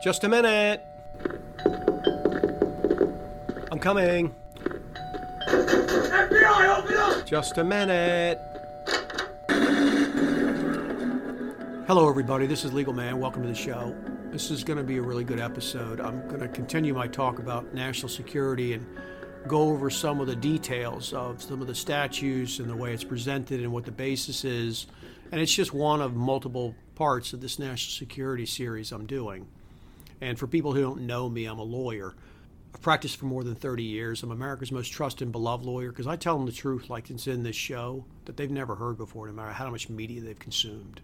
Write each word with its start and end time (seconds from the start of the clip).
Just 0.00 0.22
a 0.22 0.28
minute. 0.28 0.80
I'm 3.72 3.80
coming. 3.80 4.32
FBI, 5.48 6.78
open 6.78 6.96
up! 6.96 7.26
Just 7.26 7.58
a 7.58 7.64
minute. 7.64 8.38
Hello, 11.88 12.08
everybody. 12.08 12.46
This 12.46 12.64
is 12.64 12.72
Legal 12.72 12.92
Man. 12.92 13.18
Welcome 13.18 13.42
to 13.42 13.48
the 13.48 13.54
show. 13.56 13.92
This 14.30 14.52
is 14.52 14.62
going 14.62 14.76
to 14.76 14.84
be 14.84 14.98
a 14.98 15.02
really 15.02 15.24
good 15.24 15.40
episode. 15.40 16.00
I'm 16.00 16.28
going 16.28 16.42
to 16.42 16.48
continue 16.48 16.94
my 16.94 17.08
talk 17.08 17.40
about 17.40 17.74
national 17.74 18.08
security 18.08 18.74
and 18.74 18.86
go 19.48 19.62
over 19.62 19.90
some 19.90 20.20
of 20.20 20.28
the 20.28 20.36
details 20.36 21.12
of 21.12 21.42
some 21.42 21.60
of 21.60 21.66
the 21.66 21.74
statutes 21.74 22.60
and 22.60 22.70
the 22.70 22.76
way 22.76 22.92
it's 22.94 23.02
presented 23.02 23.60
and 23.60 23.72
what 23.72 23.84
the 23.84 23.90
basis 23.90 24.44
is. 24.44 24.86
And 25.32 25.40
it's 25.40 25.52
just 25.52 25.74
one 25.74 26.00
of 26.00 26.14
multiple 26.14 26.76
parts 26.94 27.32
of 27.32 27.40
this 27.40 27.58
national 27.58 27.98
security 27.98 28.46
series 28.46 28.92
I'm 28.92 29.04
doing. 29.06 29.48
And 30.20 30.38
for 30.38 30.46
people 30.46 30.72
who 30.72 30.82
don't 30.82 31.02
know 31.02 31.28
me, 31.28 31.44
I'm 31.46 31.58
a 31.58 31.64
lawyer. 31.64 32.14
I've 32.74 32.82
practiced 32.82 33.16
for 33.16 33.26
more 33.26 33.44
than 33.44 33.54
30 33.54 33.82
years. 33.82 34.22
I'm 34.22 34.30
America's 34.30 34.72
most 34.72 34.88
trusted 34.88 35.22
and 35.22 35.32
beloved 35.32 35.64
lawyer 35.64 35.90
because 35.90 36.06
I 36.06 36.16
tell 36.16 36.36
them 36.36 36.46
the 36.46 36.52
truth, 36.52 36.90
like 36.90 37.10
it's 37.10 37.26
in 37.26 37.42
this 37.42 37.56
show, 37.56 38.04
that 38.24 38.36
they've 38.36 38.50
never 38.50 38.74
heard 38.74 38.98
before, 38.98 39.26
no 39.26 39.32
matter 39.32 39.52
how 39.52 39.70
much 39.70 39.88
media 39.88 40.20
they've 40.20 40.38
consumed. 40.38 41.00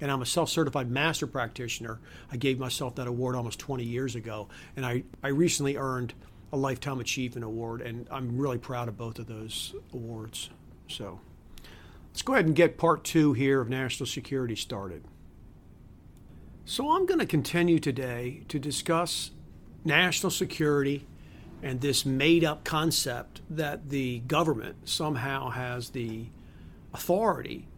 And 0.00 0.10
I'm 0.10 0.22
a 0.22 0.26
self 0.26 0.48
certified 0.48 0.90
master 0.90 1.26
practitioner. 1.26 2.00
I 2.32 2.36
gave 2.36 2.58
myself 2.58 2.96
that 2.96 3.06
award 3.06 3.34
almost 3.34 3.58
20 3.58 3.84
years 3.84 4.14
ago. 4.14 4.48
And 4.76 4.84
I, 4.84 5.04
I 5.22 5.28
recently 5.28 5.76
earned 5.76 6.14
a 6.52 6.56
Lifetime 6.56 7.00
Achievement 7.00 7.44
Award, 7.44 7.80
and 7.80 8.06
I'm 8.10 8.36
really 8.38 8.58
proud 8.58 8.88
of 8.88 8.96
both 8.96 9.18
of 9.18 9.26
those 9.26 9.74
awards. 9.92 10.50
So 10.88 11.20
let's 12.08 12.22
go 12.22 12.34
ahead 12.34 12.46
and 12.46 12.56
get 12.56 12.76
part 12.76 13.04
two 13.04 13.32
here 13.34 13.60
of 13.60 13.68
national 13.68 14.06
security 14.06 14.56
started. 14.56 15.04
So 16.64 16.92
I'm 16.92 17.06
going 17.06 17.18
to 17.20 17.26
continue 17.26 17.78
today 17.78 18.42
to 18.48 18.58
discuss 18.58 19.30
national 19.84 20.30
security 20.30 21.06
and 21.62 21.80
this 21.80 22.06
made 22.06 22.44
up 22.44 22.64
concept 22.64 23.40
that 23.50 23.90
the 23.90 24.20
government 24.20 24.88
somehow 24.88 25.50
has 25.50 25.90
the 25.90 26.26
authority 26.94 27.68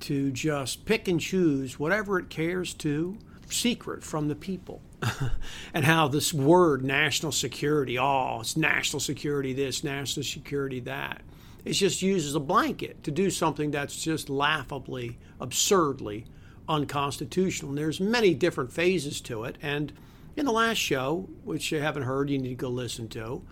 to 0.00 0.30
just 0.30 0.84
pick 0.84 1.08
and 1.08 1.20
choose 1.20 1.78
whatever 1.78 2.18
it 2.18 2.28
cares 2.28 2.74
to 2.74 3.18
secret 3.48 4.04
from 4.04 4.28
the 4.28 4.34
people. 4.34 4.82
and 5.74 5.84
how 5.84 6.08
this 6.08 6.32
word 6.32 6.84
national 6.84 7.32
security, 7.32 7.98
oh, 7.98 8.40
it's 8.40 8.56
national 8.56 9.00
security 9.00 9.52
this, 9.52 9.84
national 9.84 10.24
security 10.24 10.80
that. 10.80 11.22
It's 11.64 11.78
just 11.78 12.02
used 12.02 12.26
as 12.26 12.34
a 12.34 12.40
blanket 12.40 13.02
to 13.04 13.10
do 13.10 13.30
something 13.30 13.70
that's 13.70 14.02
just 14.02 14.28
laughably, 14.28 15.18
absurdly 15.40 16.26
unconstitutional. 16.68 17.70
And 17.70 17.78
there's 17.78 18.00
many 18.00 18.34
different 18.34 18.72
phases 18.72 19.20
to 19.22 19.44
it. 19.44 19.56
And 19.62 19.92
in 20.36 20.46
the 20.46 20.52
last 20.52 20.78
show, 20.78 21.28
which 21.44 21.70
you 21.70 21.80
haven't 21.80 22.04
heard, 22.04 22.30
you 22.30 22.38
need 22.38 22.48
to 22.48 22.54
go 22.54 22.68
listen 22.68 23.08
to, 23.08 23.42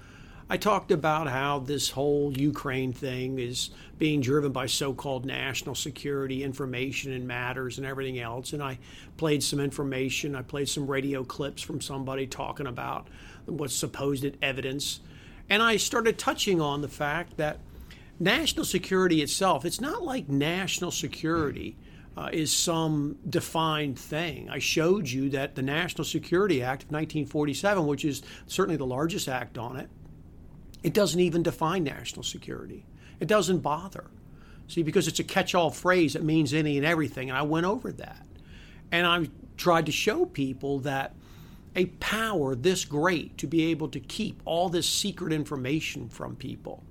I 0.51 0.57
talked 0.59 0.91
about 0.91 1.29
how 1.29 1.61
this 1.61 1.91
whole 1.91 2.37
Ukraine 2.37 2.93
thing 2.93 3.39
is 3.39 3.71
being 3.99 4.21
driven 4.21 4.53
by 4.53 4.67
so 4.67 4.93
called 4.93 5.25
national 5.25 5.75
security 5.75 6.45
information 6.45 7.13
and 7.13 7.27
matters 7.27 7.79
and 7.79 7.87
everything 7.87 8.19
else. 8.19 8.53
And 8.53 8.63
I 8.63 8.79
played 9.17 9.43
some 9.43 9.61
information, 9.61 10.35
I 10.35 10.43
played 10.43 10.69
some 10.69 10.87
radio 10.87 11.25
clips 11.25 11.63
from 11.63 11.81
somebody 11.81 12.27
talking 12.27 12.67
about 12.67 13.09
what's 13.47 13.75
supposed 13.75 14.27
evidence. 14.43 15.01
And 15.49 15.63
I 15.63 15.77
started 15.77 16.19
touching 16.19 16.61
on 16.61 16.83
the 16.83 16.89
fact 16.89 17.37
that 17.37 17.59
national 18.21 18.65
security 18.65 19.23
itself, 19.23 19.65
it's 19.65 19.81
not 19.81 20.03
like 20.03 20.29
national 20.29 20.91
security. 20.91 21.77
Uh, 22.15 22.29
is 22.31 22.55
some 22.55 23.17
defined 23.27 23.99
thing. 23.99 24.51
I 24.51 24.59
showed 24.59 25.09
you 25.09 25.31
that 25.31 25.55
the 25.55 25.63
National 25.63 26.05
Security 26.05 26.63
Act 26.63 26.83
of 26.83 26.91
1947, 26.91 27.87
which 27.87 28.05
is 28.05 28.21
certainly 28.47 28.77
the 28.77 28.85
largest 28.85 29.29
act 29.29 29.57
on 29.57 29.79
it, 29.79 29.89
it 30.83 30.93
doesn't 30.93 31.21
even 31.21 31.43
define 31.43 31.85
national 31.85 32.23
security. 32.23 32.85
It 33.19 33.29
doesn't 33.29 33.61
bother. 33.61 34.11
See, 34.69 34.83
because 34.83 35.09
it's 35.09 35.21
a 35.21 35.25
catch 35.25 35.55
all 35.55 35.71
phrase, 35.71 36.15
it 36.15 36.23
means 36.23 36.53
any 36.53 36.77
and 36.77 36.87
everything. 36.87 37.31
And 37.31 37.39
I 37.39 37.43
went 37.43 37.67
over 37.67 37.93
that. 37.93 38.27
And 38.91 39.07
I 39.07 39.29
tried 39.57 39.87
to 39.87 39.93
show 39.93 40.27
people 40.27 40.81
that 40.81 41.15
a 41.75 41.87
power 41.87 42.55
this 42.55 42.85
great 42.85 43.39
to 43.39 43.47
be 43.47 43.67
able 43.67 43.89
to 43.89 44.01
keep 44.01 44.43
all 44.45 44.69
this 44.69 44.89
secret 44.89 45.33
information 45.33 46.09
from 46.09 46.37
people, 46.37 46.83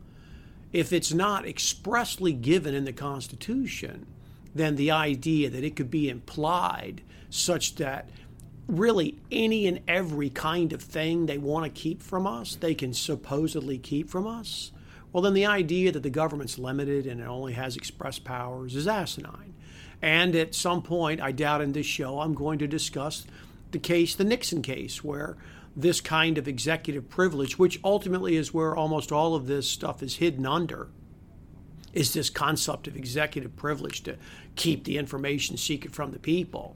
if 0.73 0.91
it's 0.93 1.13
not 1.13 1.45
expressly 1.47 2.33
given 2.33 2.73
in 2.73 2.85
the 2.85 2.93
Constitution, 2.93 4.07
then 4.53 4.75
the 4.75 4.91
idea 4.91 5.49
that 5.49 5.63
it 5.63 5.75
could 5.75 5.91
be 5.91 6.09
implied 6.09 7.01
such 7.29 7.75
that 7.75 8.09
really 8.67 9.19
any 9.31 9.67
and 9.67 9.81
every 9.87 10.29
kind 10.29 10.73
of 10.73 10.81
thing 10.81 11.25
they 11.25 11.37
want 11.37 11.65
to 11.65 11.81
keep 11.81 12.01
from 12.01 12.25
us, 12.25 12.55
they 12.55 12.73
can 12.73 12.93
supposedly 12.93 13.77
keep 13.77 14.09
from 14.09 14.27
us, 14.27 14.71
well, 15.11 15.23
then 15.23 15.33
the 15.33 15.45
idea 15.45 15.91
that 15.91 16.03
the 16.03 16.09
government's 16.09 16.57
limited 16.57 17.05
and 17.05 17.19
it 17.19 17.27
only 17.27 17.53
has 17.53 17.75
express 17.75 18.17
powers 18.17 18.75
is 18.75 18.87
asinine. 18.87 19.53
And 20.01 20.35
at 20.35 20.55
some 20.55 20.81
point, 20.81 21.21
I 21.21 21.31
doubt 21.31 21.61
in 21.61 21.73
this 21.73 21.85
show, 21.85 22.21
I'm 22.21 22.33
going 22.33 22.59
to 22.59 22.67
discuss 22.67 23.25
the 23.71 23.79
case, 23.79 24.15
the 24.15 24.23
Nixon 24.23 24.61
case, 24.61 25.03
where 25.03 25.37
this 25.75 26.01
kind 26.01 26.37
of 26.37 26.47
executive 26.47 27.09
privilege, 27.09 27.59
which 27.59 27.79
ultimately 27.83 28.35
is 28.35 28.53
where 28.53 28.75
almost 28.75 29.11
all 29.11 29.35
of 29.35 29.47
this 29.47 29.67
stuff 29.69 30.01
is 30.01 30.15
hidden 30.17 30.45
under, 30.45 30.89
is 31.93 32.13
this 32.13 32.29
concept 32.29 32.87
of 32.87 32.95
executive 32.95 33.55
privilege 33.55 34.01
to 34.03 34.17
keep 34.55 34.83
the 34.83 34.97
information 34.97 35.57
secret 35.57 35.93
from 35.93 36.11
the 36.11 36.19
people. 36.19 36.75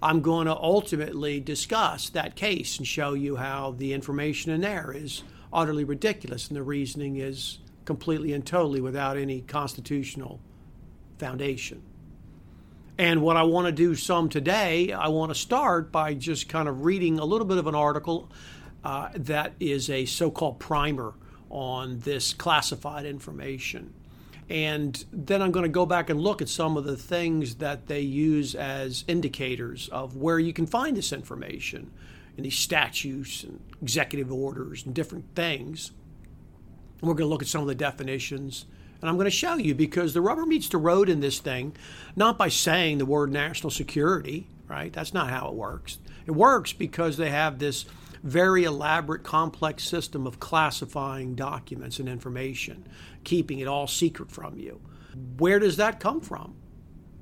I'm 0.00 0.20
going 0.20 0.46
to 0.46 0.56
ultimately 0.56 1.40
discuss 1.40 2.08
that 2.10 2.36
case 2.36 2.78
and 2.78 2.86
show 2.86 3.14
you 3.14 3.36
how 3.36 3.72
the 3.72 3.92
information 3.92 4.52
in 4.52 4.60
there 4.60 4.92
is 4.94 5.22
utterly 5.52 5.84
ridiculous 5.84 6.48
and 6.48 6.56
the 6.56 6.62
reasoning 6.62 7.16
is 7.16 7.58
completely 7.84 8.32
and 8.32 8.46
totally 8.46 8.80
without 8.80 9.16
any 9.16 9.40
constitutional 9.40 10.40
foundation. 11.18 11.82
And 12.96 13.22
what 13.22 13.36
I 13.36 13.44
want 13.44 13.66
to 13.66 13.72
do 13.72 13.94
some 13.94 14.28
today, 14.28 14.92
I 14.92 15.08
want 15.08 15.30
to 15.30 15.34
start 15.34 15.92
by 15.92 16.14
just 16.14 16.48
kind 16.48 16.68
of 16.68 16.84
reading 16.84 17.18
a 17.18 17.24
little 17.24 17.46
bit 17.46 17.58
of 17.58 17.66
an 17.66 17.74
article 17.74 18.30
uh, 18.84 19.08
that 19.14 19.52
is 19.60 19.88
a 19.88 20.04
so 20.04 20.30
called 20.30 20.58
primer 20.58 21.14
on 21.50 22.00
this 22.00 22.34
classified 22.34 23.06
information. 23.06 23.94
And 24.50 25.04
then 25.12 25.42
I'm 25.42 25.52
going 25.52 25.64
to 25.64 25.68
go 25.68 25.84
back 25.84 26.08
and 26.08 26.20
look 26.20 26.40
at 26.40 26.48
some 26.48 26.76
of 26.76 26.84
the 26.84 26.96
things 26.96 27.56
that 27.56 27.86
they 27.86 28.00
use 28.00 28.54
as 28.54 29.04
indicators 29.06 29.88
of 29.88 30.16
where 30.16 30.38
you 30.38 30.52
can 30.52 30.66
find 30.66 30.96
this 30.96 31.12
information 31.12 31.90
in 32.36 32.44
these 32.44 32.56
statutes 32.56 33.44
and 33.44 33.60
executive 33.82 34.32
orders 34.32 34.86
and 34.86 34.94
different 34.94 35.26
things. 35.34 35.90
And 37.00 37.08
we're 37.08 37.14
going 37.14 37.28
to 37.28 37.32
look 37.32 37.42
at 37.42 37.48
some 37.48 37.60
of 37.60 37.66
the 37.66 37.74
definitions. 37.74 38.64
And 39.00 39.10
I'm 39.10 39.16
going 39.16 39.26
to 39.26 39.30
show 39.30 39.56
you 39.56 39.74
because 39.74 40.14
the 40.14 40.22
rubber 40.22 40.46
meets 40.46 40.68
the 40.68 40.78
road 40.78 41.08
in 41.08 41.20
this 41.20 41.40
thing, 41.40 41.76
not 42.16 42.38
by 42.38 42.48
saying 42.48 42.98
the 42.98 43.06
word 43.06 43.30
national 43.30 43.70
security, 43.70 44.46
right? 44.66 44.92
That's 44.92 45.12
not 45.12 45.30
how 45.30 45.48
it 45.48 45.54
works. 45.54 45.98
It 46.26 46.32
works 46.32 46.72
because 46.72 47.16
they 47.16 47.30
have 47.30 47.58
this 47.58 47.84
very 48.28 48.64
elaborate, 48.64 49.24
complex 49.24 49.84
system 49.84 50.26
of 50.26 50.38
classifying 50.38 51.34
documents 51.34 51.98
and 51.98 52.08
information, 52.08 52.86
keeping 53.24 53.58
it 53.58 53.66
all 53.66 53.86
secret 53.86 54.30
from 54.30 54.58
you. 54.58 54.80
Where 55.38 55.58
does 55.58 55.76
that 55.78 56.00
come 56.00 56.20
from? 56.20 56.54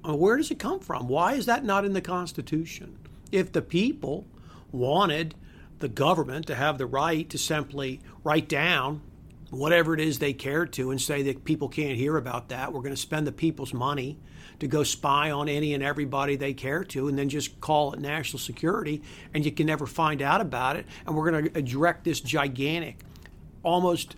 Uh, 0.06 0.14
where 0.14 0.36
does 0.36 0.50
it 0.50 0.58
come 0.58 0.80
from? 0.80 1.08
Why 1.08 1.34
is 1.34 1.46
that 1.46 1.64
not 1.64 1.84
in 1.84 1.92
the 1.92 2.00
Constitution? 2.00 2.98
If 3.32 3.52
the 3.52 3.62
people 3.62 4.26
wanted 4.70 5.34
the 5.78 5.88
government 5.88 6.46
to 6.46 6.54
have 6.54 6.78
the 6.78 6.86
right 6.86 7.28
to 7.30 7.38
simply 7.38 8.00
write 8.24 8.48
down 8.48 9.02
whatever 9.50 9.94
it 9.94 10.00
is 10.00 10.18
they 10.18 10.32
care 10.32 10.66
to 10.66 10.90
and 10.90 11.00
say 11.00 11.22
that 11.22 11.44
people 11.44 11.68
can't 11.68 11.96
hear 11.96 12.16
about 12.16 12.48
that, 12.48 12.72
we're 12.72 12.80
going 12.80 12.94
to 12.94 13.00
spend 13.00 13.26
the 13.26 13.32
people's 13.32 13.72
money 13.72 14.18
to 14.58 14.66
go 14.66 14.82
spy 14.82 15.30
on 15.30 15.48
any 15.48 15.74
and 15.74 15.82
everybody 15.82 16.36
they 16.36 16.54
care 16.54 16.84
to 16.84 17.08
and 17.08 17.18
then 17.18 17.28
just 17.28 17.60
call 17.60 17.92
it 17.92 18.00
national 18.00 18.38
security 18.38 19.02
and 19.34 19.44
you 19.44 19.52
can 19.52 19.66
never 19.66 19.86
find 19.86 20.22
out 20.22 20.40
about 20.40 20.76
it. 20.76 20.86
And 21.06 21.14
we're 21.14 21.30
going 21.30 21.52
to 21.52 21.62
direct 21.62 22.04
this 22.04 22.20
gigantic, 22.20 23.00
almost 23.62 24.16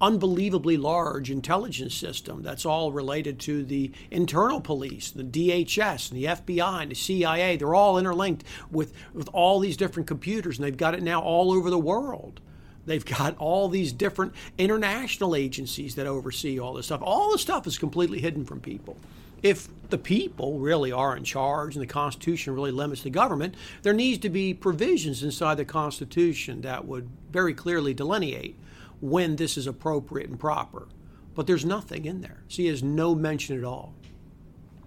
unbelievably 0.00 0.76
large 0.76 1.30
intelligence 1.30 1.94
system 1.94 2.42
that's 2.42 2.66
all 2.66 2.92
related 2.92 3.38
to 3.38 3.64
the 3.64 3.90
internal 4.10 4.60
police, 4.60 5.10
the 5.10 5.22
DHS 5.22 6.10
and 6.10 6.20
the 6.20 6.24
FBI 6.24 6.82
and 6.82 6.90
the 6.90 6.96
CIA. 6.96 7.56
They're 7.56 7.74
all 7.74 7.96
interlinked 7.96 8.44
with, 8.70 8.92
with 9.14 9.28
all 9.32 9.60
these 9.60 9.76
different 9.76 10.06
computers 10.06 10.58
and 10.58 10.66
they've 10.66 10.76
got 10.76 10.94
it 10.94 11.02
now 11.02 11.22
all 11.22 11.52
over 11.52 11.70
the 11.70 11.78
world. 11.78 12.40
They've 12.86 13.04
got 13.04 13.38
all 13.38 13.70
these 13.70 13.92
different 13.92 14.34
international 14.58 15.34
agencies 15.34 15.94
that 15.94 16.06
oversee 16.06 16.58
all 16.58 16.74
this 16.74 16.86
stuff. 16.86 17.00
All 17.02 17.32
this 17.32 17.40
stuff 17.40 17.66
is 17.66 17.78
completely 17.78 18.18
hidden 18.18 18.44
from 18.44 18.60
people 18.60 18.98
if 19.44 19.68
the 19.90 19.98
people 19.98 20.58
really 20.58 20.90
are 20.90 21.14
in 21.14 21.22
charge 21.22 21.76
and 21.76 21.82
the 21.82 21.86
Constitution 21.86 22.54
really 22.54 22.70
limits 22.70 23.02
the 23.02 23.10
government, 23.10 23.54
there 23.82 23.92
needs 23.92 24.18
to 24.20 24.30
be 24.30 24.54
provisions 24.54 25.22
inside 25.22 25.56
the 25.56 25.66
Constitution 25.66 26.62
that 26.62 26.86
would 26.86 27.10
very 27.30 27.52
clearly 27.52 27.92
delineate 27.92 28.58
when 29.02 29.36
this 29.36 29.58
is 29.58 29.66
appropriate 29.66 30.30
and 30.30 30.40
proper. 30.40 30.88
But 31.34 31.46
there's 31.46 31.64
nothing 31.64 32.06
in 32.06 32.22
there. 32.22 32.42
See, 32.48 32.66
there's 32.66 32.82
no 32.82 33.14
mention 33.14 33.58
at 33.58 33.64
all. 33.64 33.94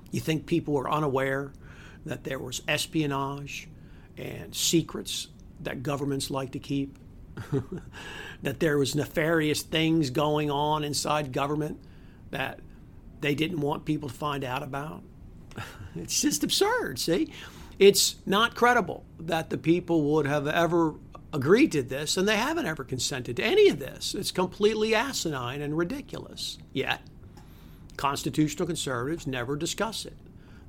You 0.10 0.20
think 0.22 0.48
people 0.48 0.76
are 0.80 0.90
unaware 0.90 1.54
that 2.08 2.24
there 2.24 2.40
was 2.40 2.64
espionage 2.68 3.70
and 4.18 4.56
secrets 4.56 5.28
that 5.62 5.84
governments 5.84 6.32
like 6.32 6.54
to 6.54 6.60
keep, 6.60 6.98
that 8.42 8.60
there 8.60 8.80
was 8.80 8.96
nefarious 8.96 9.62
things 9.62 10.10
going 10.10 10.50
on 10.50 10.84
inside 10.84 11.32
government 11.32 11.80
that 12.32 12.60
they 13.22 13.36
didn't 13.36 13.62
want 13.62 13.86
people 13.86 14.10
to 14.10 14.16
find 14.16 14.44
out 14.44 14.64
about. 14.64 15.04
it's 15.96 16.22
just 16.22 16.44
absurd, 16.44 17.00
see? 17.00 17.32
It's 17.80 18.16
not 18.26 18.56
credible 18.56 19.06
that 19.20 19.50
the 19.50 19.58
people 19.58 20.02
would 20.14 20.26
have 20.26 20.48
ever 20.48 20.96
agreed 21.34 21.72
to 21.74 21.84
this, 21.84 22.18
and 22.18 22.28
they 22.28 22.38
haven't 22.38 22.66
ever 22.66 22.84
consented 22.84 23.38
to 23.38 23.44
any 23.44 23.68
of 23.70 23.80
this. 23.80 24.16
It's 24.16 24.32
completely 24.32 24.96
asinine 24.96 25.62
and 25.62 25.78
ridiculous. 25.78 26.58
Yet, 26.74 27.02
constitutional 27.98 28.66
conservatives 28.66 29.28
never 29.28 29.56
discuss 29.56 30.06
it. 30.06 30.18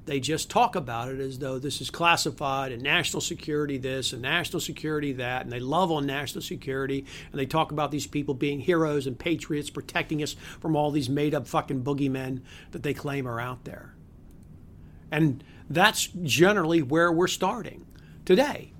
They 0.08 0.20
just 0.20 0.48
talk 0.48 0.74
about 0.74 1.10
it 1.10 1.20
as 1.20 1.38
though 1.38 1.58
this 1.58 1.82
is 1.82 1.90
classified 1.90 2.72
and 2.72 2.82
national 2.82 3.20
security 3.20 3.76
this 3.76 4.14
and 4.14 4.22
national 4.22 4.60
security 4.60 5.12
that, 5.12 5.42
and 5.42 5.52
they 5.52 5.60
love 5.60 5.92
on 5.92 6.06
national 6.06 6.40
security, 6.40 7.04
and 7.30 7.38
they 7.38 7.44
talk 7.44 7.72
about 7.72 7.90
these 7.90 8.06
people 8.06 8.32
being 8.32 8.60
heroes 8.60 9.06
and 9.06 9.18
patriots 9.18 9.68
protecting 9.68 10.22
us 10.22 10.34
from 10.60 10.74
all 10.74 10.90
these 10.90 11.10
made 11.10 11.34
up 11.34 11.46
fucking 11.46 11.84
boogeymen 11.84 12.40
that 12.70 12.82
they 12.82 12.94
claim 12.94 13.28
are 13.28 13.38
out 13.38 13.66
there. 13.66 13.94
And 15.10 15.44
that's 15.68 16.06
generally 16.22 16.80
where 16.80 17.12
we're 17.12 17.26
starting 17.26 17.84
today. 18.24 18.72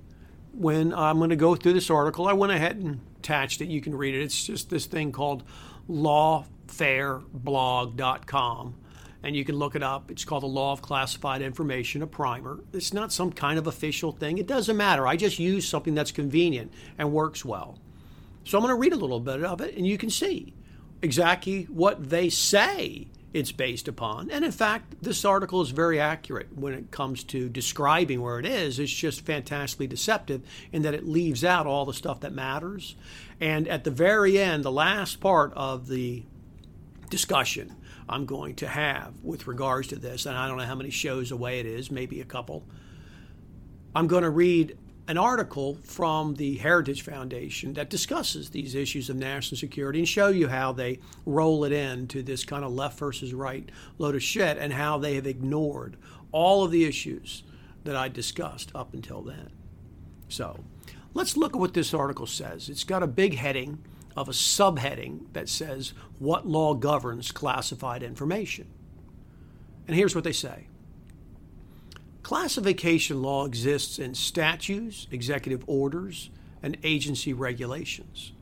When 0.55 0.95
I'm 0.95 1.19
going 1.19 1.29
to 1.29 1.37
go 1.37 1.55
through 1.55 1.75
this 1.75 1.91
article, 1.91 2.27
I 2.27 2.33
went 2.33 2.53
ahead 2.53 2.77
and 2.77 3.03
attached 3.19 3.61
it. 3.61 3.69
You 3.69 3.83
can 3.83 3.95
read 3.95 4.15
it. 4.15 4.23
It's 4.23 4.47
just 4.47 4.71
this 4.71 4.87
thing 4.87 5.13
called 5.13 5.43
lawfareblog.com 5.91 8.75
and 9.23 9.35
you 9.35 9.45
can 9.45 9.57
look 9.57 9.75
it 9.75 9.83
up. 9.83 10.11
It's 10.11 10.25
called 10.25 10.43
the 10.43 10.49
Law 10.49 10.73
of 10.73 10.83
Classified 10.83 11.43
Information, 11.43 12.03
a 12.03 12.07
primer. 12.07 12.61
It's 12.73 12.93
not 12.93 13.13
some 13.13 13.33
kind 13.33 13.59
of 13.59 13.67
official 13.67 14.13
thing. 14.13 14.39
It 14.39 14.47
doesn't 14.47 14.77
matter. 14.77 15.07
I 15.07 15.17
just 15.17 15.39
use 15.39 15.69
something 15.69 15.95
that's 15.95 16.13
convenient 16.13 16.73
and 16.97 17.13
works 17.13 17.45
well. 17.45 17.79
So 18.45 18.57
I'm 18.57 18.63
going 18.63 18.75
to 18.75 18.81
read 18.81 18.93
a 18.93 18.97
little 18.97 19.21
bit 19.21 19.45
of 19.45 19.61
it, 19.61 19.77
and 19.77 19.87
you 19.87 19.99
can 19.99 20.11
see 20.11 20.55
exactly 21.03 21.65
what 21.65 22.11
they 22.11 22.29
say 22.29 23.09
it's 23.35 23.53
based 23.53 23.89
upon. 23.89 24.31
And 24.31 24.45
in 24.45 24.53
fact, 24.53 25.03
this 25.03 25.25
article 25.25 25.61
is 25.61 25.71
very 25.71 26.01
accurate 26.01 26.57
when 26.57 26.73
it 26.73 26.91
comes 26.91 27.25
to 27.25 27.49
describing 27.49 28.23
where 28.23 28.39
it 28.39 28.47
is. 28.47 28.79
It's 28.79 28.93
just 28.93 29.27
fantastically 29.27 29.87
deceptive 29.87 30.43
in 30.73 30.83
that 30.83 30.95
it 30.95 31.07
leaves 31.07 31.45
out 31.45 31.67
all 31.67 31.85
the 31.85 31.93
stuff 31.93 32.21
that 32.21 32.33
matters. 32.33 32.97
And 33.41 33.69
at 33.69 33.85
the 33.85 33.91
very 33.91 34.39
end, 34.39 34.65
the 34.65 34.73
last 34.73 35.21
part 35.21 35.53
of 35.55 35.89
the 35.89 36.25
discussion, 37.11 37.77
I'm 38.09 38.27
going 38.27 38.55
to 38.57 38.69
have 38.69 39.23
with 39.23 39.47
regards 39.47 39.89
to 39.89 39.97
this, 39.97 40.27
and 40.27 40.37
I 40.37 40.49
don't 40.49 40.57
know 40.57 40.65
how 40.65 40.75
many 40.75 40.91
shows 40.91 41.31
away 41.31 41.61
it 41.61 41.67
is, 41.67 41.91
maybe 41.91 42.21
a 42.21 42.25
couple. 42.25 42.65
I'm 43.95 44.07
going 44.07 44.23
to 44.23 44.31
read 44.31 44.77
an 45.09 45.17
article 45.17 45.79
from 45.85 46.35
the 46.35 46.57
Heritage 46.59 47.03
Foundation 47.03 47.73
that 47.75 47.89
discusses 47.89 48.51
these 48.51 48.75
issues 48.75 49.09
of 49.09 49.17
national 49.17 49.59
security 49.59 50.01
and 50.01 50.09
show 50.09 50.29
you 50.29 50.49
how 50.49 50.73
they 50.73 51.01
roll 51.25 51.65
it 51.65 51.73
into 51.73 52.23
this 52.23 52.45
kind 52.45 52.63
of 52.63 52.73
left 52.73 52.99
versus 52.99 53.33
right 53.33 53.71
load 53.97 54.15
of 54.15 54.23
shit 54.23 54.59
and 54.59 54.73
how 54.73 54.99
they 54.99 55.15
have 55.15 55.27
ignored 55.27 55.97
all 56.31 56.63
of 56.63 56.71
the 56.71 56.85
issues 56.85 57.43
that 57.85 57.97
I 57.97 58.09
discussed 58.09 58.71
up 58.75 58.93
until 58.93 59.23
then. 59.23 59.51
So 60.29 60.63
let's 61.15 61.39
look 61.39 61.55
at 61.55 61.61
what 61.61 61.73
this 61.73 61.95
article 61.95 62.27
says. 62.27 62.69
It's 62.69 62.85
got 62.85 63.03
a 63.03 63.07
big 63.07 63.35
heading 63.35 63.83
of 64.19 64.29
a 64.29 64.33
subheading 64.33 65.21
that 65.33 65.49
says 65.49 65.93
what 66.19 66.45
law 66.45 66.75
governs 66.75 67.31
classified 67.31 68.03
information. 68.03 68.67
And 69.87 69.97
here's 69.97 70.15
what 70.15 70.25
they 70.25 70.33
say 70.33 70.67
Classification 72.25 73.23
law 73.23 73.47
exists 73.47 74.01
in 74.01 74.15
statutes, 74.15 75.07
executive 75.13 75.63
orders, 75.69 76.31
and 76.65 76.77
agency 76.83 77.33
regulations. 77.33 78.33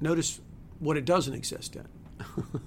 Notice 0.00 0.40
what 0.80 0.96
it 0.96 1.04
doesn't 1.04 1.34
exist 1.34 1.76
in 1.76 1.86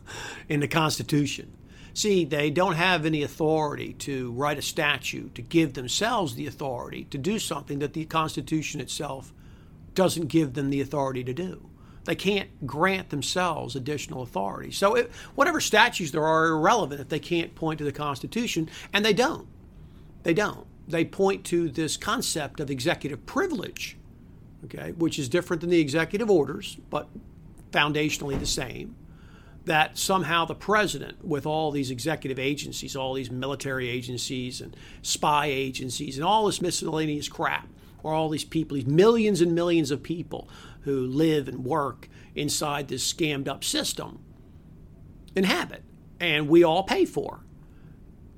in 0.50 0.62
the 0.62 0.70
Constitution. 0.70 1.52
See, 1.94 2.24
they 2.24 2.50
don't 2.50 2.76
have 2.76 3.06
any 3.06 3.24
authority 3.24 3.92
to 3.94 4.32
write 4.32 4.58
a 4.58 4.62
statute 4.62 5.36
to 5.36 5.42
give 5.42 5.74
themselves 5.74 6.36
the 6.36 6.48
authority 6.48 7.04
to 7.12 7.18
do 7.18 7.38
something 7.38 7.80
that 7.80 7.92
the 7.92 8.06
Constitution 8.06 8.80
itself 8.80 9.34
doesn't 9.96 10.28
give 10.28 10.54
them 10.54 10.70
the 10.70 10.80
authority 10.80 11.26
to 11.26 11.34
do. 11.34 11.70
They 12.06 12.16
can't 12.16 12.66
grant 12.66 13.10
themselves 13.10 13.76
additional 13.76 14.24
authority. 14.24 14.72
So, 14.72 14.96
it, 14.96 15.12
whatever 15.36 15.62
statutes 15.62 16.12
there 16.12 16.24
are, 16.24 16.46
are 16.46 16.58
irrelevant 16.58 17.00
if 17.02 17.10
they 17.10 17.20
can't 17.20 17.54
point 17.54 17.78
to 17.78 17.84
the 17.84 17.92
Constitution, 17.92 18.70
and 18.92 19.06
they 19.06 19.14
don't. 19.14 19.48
They 20.24 20.34
don't. 20.34 20.66
They 20.88 21.06
point 21.06 21.46
to 21.46 21.70
this 21.70 21.98
concept 21.98 22.60
of 22.60 22.72
executive 22.72 23.26
privilege, 23.26 23.98
okay, 24.66 24.94
which 24.94 25.20
is 25.20 25.30
different 25.30 25.62
than 25.62 25.70
the 25.70 25.80
executive 25.80 26.30
orders, 26.30 26.78
but 26.90 27.08
foundationally 27.72 28.40
the 28.40 28.46
same. 28.46 28.96
That 29.66 29.96
somehow 29.96 30.46
the 30.46 30.56
president, 30.56 31.24
with 31.24 31.46
all 31.46 31.70
these 31.70 31.92
executive 31.92 32.40
agencies, 32.40 32.96
all 32.96 33.14
these 33.14 33.30
military 33.30 33.90
agencies 33.90 34.60
and 34.60 34.76
spy 35.04 35.46
agencies, 35.46 36.18
and 36.18 36.26
all 36.26 36.48
this 36.48 36.62
miscellaneous 36.62 37.30
crap, 37.30 37.68
or 38.04 38.14
all 38.14 38.30
these 38.30 38.44
people, 38.44 38.76
these 38.76 38.86
millions 38.86 39.42
and 39.42 39.54
millions 39.54 39.92
of 39.92 40.04
people 40.04 40.50
who 40.82 41.06
live 41.06 41.48
and 41.48 41.64
work 41.64 42.10
inside 42.36 42.88
this 42.88 43.12
scammed 43.12 43.48
up 43.48 43.64
system 43.64 44.20
inhabit 45.36 45.84
and 46.20 46.48
we 46.48 46.64
all 46.64 46.84
pay 46.84 47.06
for. 47.06 47.42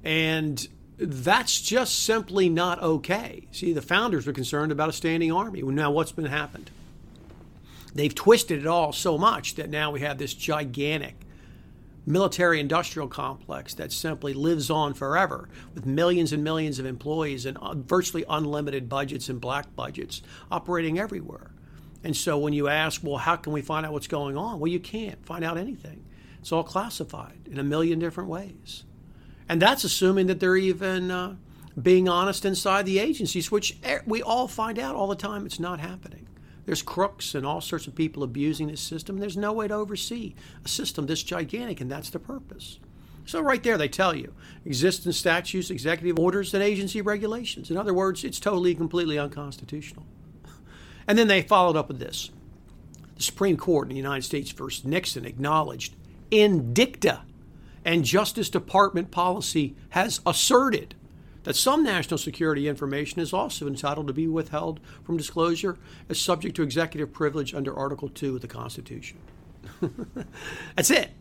And 0.04 0.68
that's 0.98 1.62
just 1.62 2.04
simply 2.04 2.50
not 2.50 2.82
okay. 2.82 3.48
See, 3.52 3.74
the 3.74 3.82
founders 3.82 4.26
were 4.26 4.34
concerned 4.34 4.72
about 4.72 4.90
a 4.90 4.94
standing 4.94 5.32
army. 5.32 5.62
Now, 5.62 5.92
what's 5.92 6.12
been 6.12 6.26
happened? 6.26 6.72
They've 7.94 8.14
twisted 8.14 8.60
it 8.60 8.68
all 8.68 8.92
so 8.92 9.18
much 9.18 9.56
that 9.56 9.70
now 9.70 9.92
we 9.92 10.02
have 10.02 10.18
this 10.18 10.34
gigantic 10.34 11.16
military 12.06 12.60
industrial 12.60 13.08
complex 13.08 13.74
that 13.76 13.92
simply 13.92 14.34
lives 14.34 14.70
on 14.70 14.94
forever 14.94 15.50
with 15.74 15.86
millions 15.86 16.34
and 16.34 16.44
millions 16.44 16.80
of 16.80 16.86
employees 16.86 17.46
and 17.46 17.58
virtually 17.88 18.26
unlimited 18.30 18.90
budgets 18.90 19.30
and 19.30 19.40
black 19.40 19.76
budgets 19.76 20.22
operating 20.52 21.00
everywhere. 21.00 21.52
And 22.04 22.16
so 22.16 22.38
when 22.38 22.54
you 22.54 22.68
ask, 22.68 23.02
well, 23.04 23.18
how 23.18 23.38
can 23.38 23.54
we 23.54 23.62
find 23.62 23.86
out 23.86 23.94
what's 23.94 24.08
going 24.08 24.36
on? 24.36 24.60
Well, 24.60 24.72
you 24.72 24.80
can't 24.80 25.26
find 25.26 25.44
out 25.44 25.58
anything. 25.58 26.04
It's 26.40 26.52
all 26.52 26.64
classified 26.64 27.48
in 27.50 27.60
a 27.60 27.64
million 27.64 28.00
different 28.00 28.30
ways. 28.30 28.84
And 29.48 29.62
that's 29.62 29.86
assuming 29.86 30.28
that 30.28 30.42
they're 30.42 30.58
even 30.58 31.10
uh, 31.10 31.36
being 31.82 32.10
honest 32.10 32.44
inside 32.44 32.86
the 32.86 33.00
agencies, 33.00 33.52
which 33.52 33.78
we 34.06 34.22
all 34.22 34.50
find 34.50 34.78
out 34.78 34.96
all 34.96 35.08
the 35.08 35.16
time 35.16 35.46
it's 35.46 35.60
not 35.60 35.80
happening. 35.80 36.23
There's 36.66 36.82
crooks 36.82 37.36
and 37.36 37.46
all 37.46 37.62
sorts 37.62 37.88
of 37.88 37.96
people 37.96 38.24
abusing 38.24 38.68
this 38.68 38.82
system. 38.82 39.18
There's 39.18 39.38
no 39.38 39.52
way 39.52 39.68
to 39.68 39.74
oversee 39.74 40.36
a 40.64 40.68
system 40.68 41.06
this 41.06 41.24
gigantic, 41.24 41.82
and 41.82 41.92
that's 41.92 42.10
the 42.10 42.20
purpose. 42.20 42.80
So, 43.26 43.42
right 43.42 43.64
there, 43.64 43.78
they 43.78 43.88
tell 43.88 44.16
you 44.16 44.34
existing 44.66 45.12
statutes, 45.14 45.70
executive 45.70 46.20
orders, 46.20 46.54
and 46.54 46.64
agency 46.64 47.02
regulations. 47.02 47.72
In 47.72 47.78
other 47.78 47.94
words, 47.94 48.24
it's 48.24 48.40
totally, 48.40 48.76
completely 48.76 49.18
unconstitutional. 49.18 50.06
And 51.08 51.18
then 51.18 51.28
they 51.28 51.42
followed 51.42 51.76
up 51.76 51.88
with 51.88 52.00
this. 52.00 52.32
The 53.16 53.24
Supreme 53.24 53.58
Court 53.58 53.88
in 53.88 53.90
the 53.90 54.02
United 54.02 54.24
States 54.24 54.52
versus 54.52 54.86
Nixon 54.86 55.26
acknowledged 55.26 55.96
in 56.32 56.74
dicta 56.74 57.22
and 57.86 58.06
Justice 58.06 58.50
Department 58.50 59.12
policy 59.12 59.76
has 59.90 60.22
asserted 60.26 60.96
that 61.44 61.56
some 61.56 61.84
national 61.84 62.18
security 62.18 62.68
information 62.68 63.20
is 63.20 63.34
also 63.34 63.68
entitled 63.68 64.08
to 64.08 64.14
be 64.14 64.28
withheld 64.28 64.80
from 65.04 65.18
disclosure 65.18 65.78
as 66.10 66.20
subject 66.20 66.56
to 66.56 66.64
executive 66.64 67.12
privilege 67.14 67.54
under 67.54 67.76
Article 67.76 68.10
2 68.10 68.36
of 68.36 68.42
the 68.42 68.48
Constitution. 68.48 69.18
That's 70.76 70.92
it. 70.92 71.12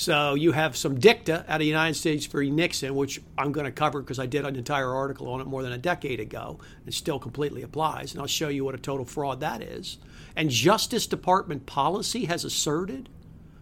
So 0.00 0.34
you 0.34 0.52
have 0.52 0.78
some 0.78 0.98
dicta 0.98 1.44
out 1.46 1.56
of 1.56 1.58
the 1.58 1.66
United 1.66 1.92
States 1.92 2.24
for 2.24 2.42
Nixon, 2.42 2.94
which 2.94 3.20
I'm 3.36 3.52
going 3.52 3.66
to 3.66 3.70
cover 3.70 4.00
because 4.00 4.18
I 4.18 4.24
did 4.24 4.46
an 4.46 4.56
entire 4.56 4.94
article 4.94 5.28
on 5.28 5.42
it 5.42 5.46
more 5.46 5.62
than 5.62 5.72
a 5.72 5.78
decade 5.78 6.20
ago. 6.20 6.58
It 6.86 6.94
still 6.94 7.18
completely 7.18 7.60
applies, 7.60 8.12
and 8.12 8.20
I'll 8.22 8.26
show 8.26 8.48
you 8.48 8.64
what 8.64 8.74
a 8.74 8.78
total 8.78 9.04
fraud 9.04 9.40
that 9.40 9.62
is. 9.62 9.98
And 10.34 10.48
Justice 10.48 11.06
Department 11.06 11.66
policy 11.66 12.24
has 12.24 12.46
asserted. 12.46 13.10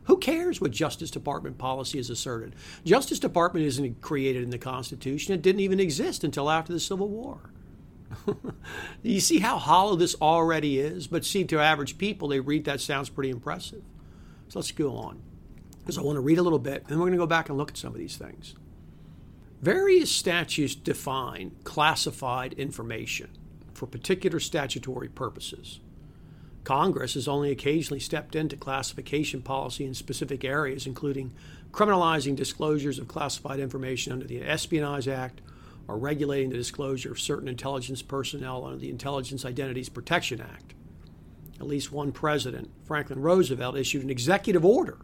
Who 0.09 0.17
cares 0.17 0.59
what 0.59 0.71
Justice 0.71 1.11
Department 1.11 1.59
policy 1.59 1.99
has 1.99 2.09
asserted? 2.09 2.57
Justice 2.83 3.19
Department 3.19 3.67
isn't 3.67 4.01
created 4.01 4.43
in 4.43 4.49
the 4.49 4.57
Constitution. 4.57 5.35
It 5.35 5.43
didn't 5.43 5.61
even 5.61 5.79
exist 5.79 6.25
until 6.25 6.51
after 6.51 6.73
the 6.73 6.81
Civil 6.81 7.09
War. 7.09 7.51
you 9.03 9.21
see 9.21 9.39
how 9.39 9.59
hollow 9.59 9.97
this 9.97 10.17
already 10.23 10.79
is? 10.79 11.07
But 11.07 11.27
see, 11.27 11.45
to 11.45 11.61
average 11.61 11.99
people, 11.99 12.29
they 12.29 12.41
read 12.41 12.65
that 12.65 12.81
sounds 12.81 13.11
pretty 13.11 13.29
impressive. 13.29 13.83
So 14.49 14.59
let's 14.59 14.71
go 14.71 14.97
on 14.97 15.21
because 15.81 15.99
I 15.99 16.03
want 16.03 16.17
to 16.17 16.23
read 16.23 16.39
a 16.39 16.43
little 16.43 16.59
bit, 16.59 16.85
and 16.89 16.99
we're 16.99 17.05
going 17.05 17.13
to 17.13 17.19
go 17.19 17.27
back 17.27 17.51
and 17.51 17.59
look 17.59 17.73
at 17.73 17.77
some 17.77 17.93
of 17.93 17.99
these 17.99 18.17
things. 18.17 18.55
Various 19.61 20.11
statutes 20.11 20.75
define 20.75 21.53
classified 21.65 22.55
information 22.55 23.29
for 23.75 23.87
particular 23.87 24.41
statutory 24.41 25.09
purposes. 25.09 25.81
Congress 26.69 27.15
has 27.15 27.27
only 27.27 27.51
occasionally 27.51 27.99
stepped 27.99 28.37
into 28.37 28.55
classification 28.55 29.41
policy 29.41 29.87
in 29.87 29.95
specific 29.95 30.45
areas, 30.45 30.87
including 30.87 31.33
criminalizing 31.73 32.37
disclosures 32.37 32.99
of 32.99 33.09
classified 33.09 33.59
information 33.59 34.13
under 34.13 34.27
the 34.27 34.43
Espionage 34.43 35.09
Act 35.09 35.41
or 35.89 35.97
regulating 35.97 36.51
the 36.51 36.59
disclosure 36.59 37.11
of 37.11 37.19
certain 37.19 37.49
intelligence 37.49 38.03
personnel 38.03 38.67
under 38.67 38.77
the 38.77 38.91
Intelligence 38.91 39.47
Identities 39.47 39.89
Protection 39.89 40.43
Act. 40.43 40.75
At 41.59 41.67
least 41.67 41.91
one 41.91 42.13
president, 42.13 42.69
Franklin 42.85 43.23
Roosevelt, 43.23 43.79
issued 43.79 44.05
an 44.05 44.11
executive 44.11 44.63
order, 44.63 44.99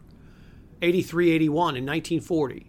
8381 0.83 1.77
in 1.77 1.83
1940. 1.83 2.67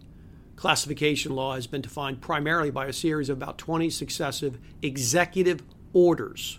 Classification 0.55 1.35
law 1.35 1.53
has 1.53 1.67
been 1.67 1.81
defined 1.81 2.19
primarily 2.19 2.71
by 2.71 2.87
a 2.87 2.93
series 2.93 3.29
of 3.29 3.37
about 3.37 3.59
20 3.59 3.91
successive 3.91 4.57
executive 4.81 5.61
orders. 5.93 6.57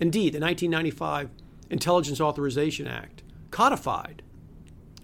Indeed, 0.00 0.32
the 0.32 0.40
1995 0.40 1.30
Intelligence 1.68 2.20
Authorization 2.20 2.86
Act 2.86 3.22
codified 3.50 4.22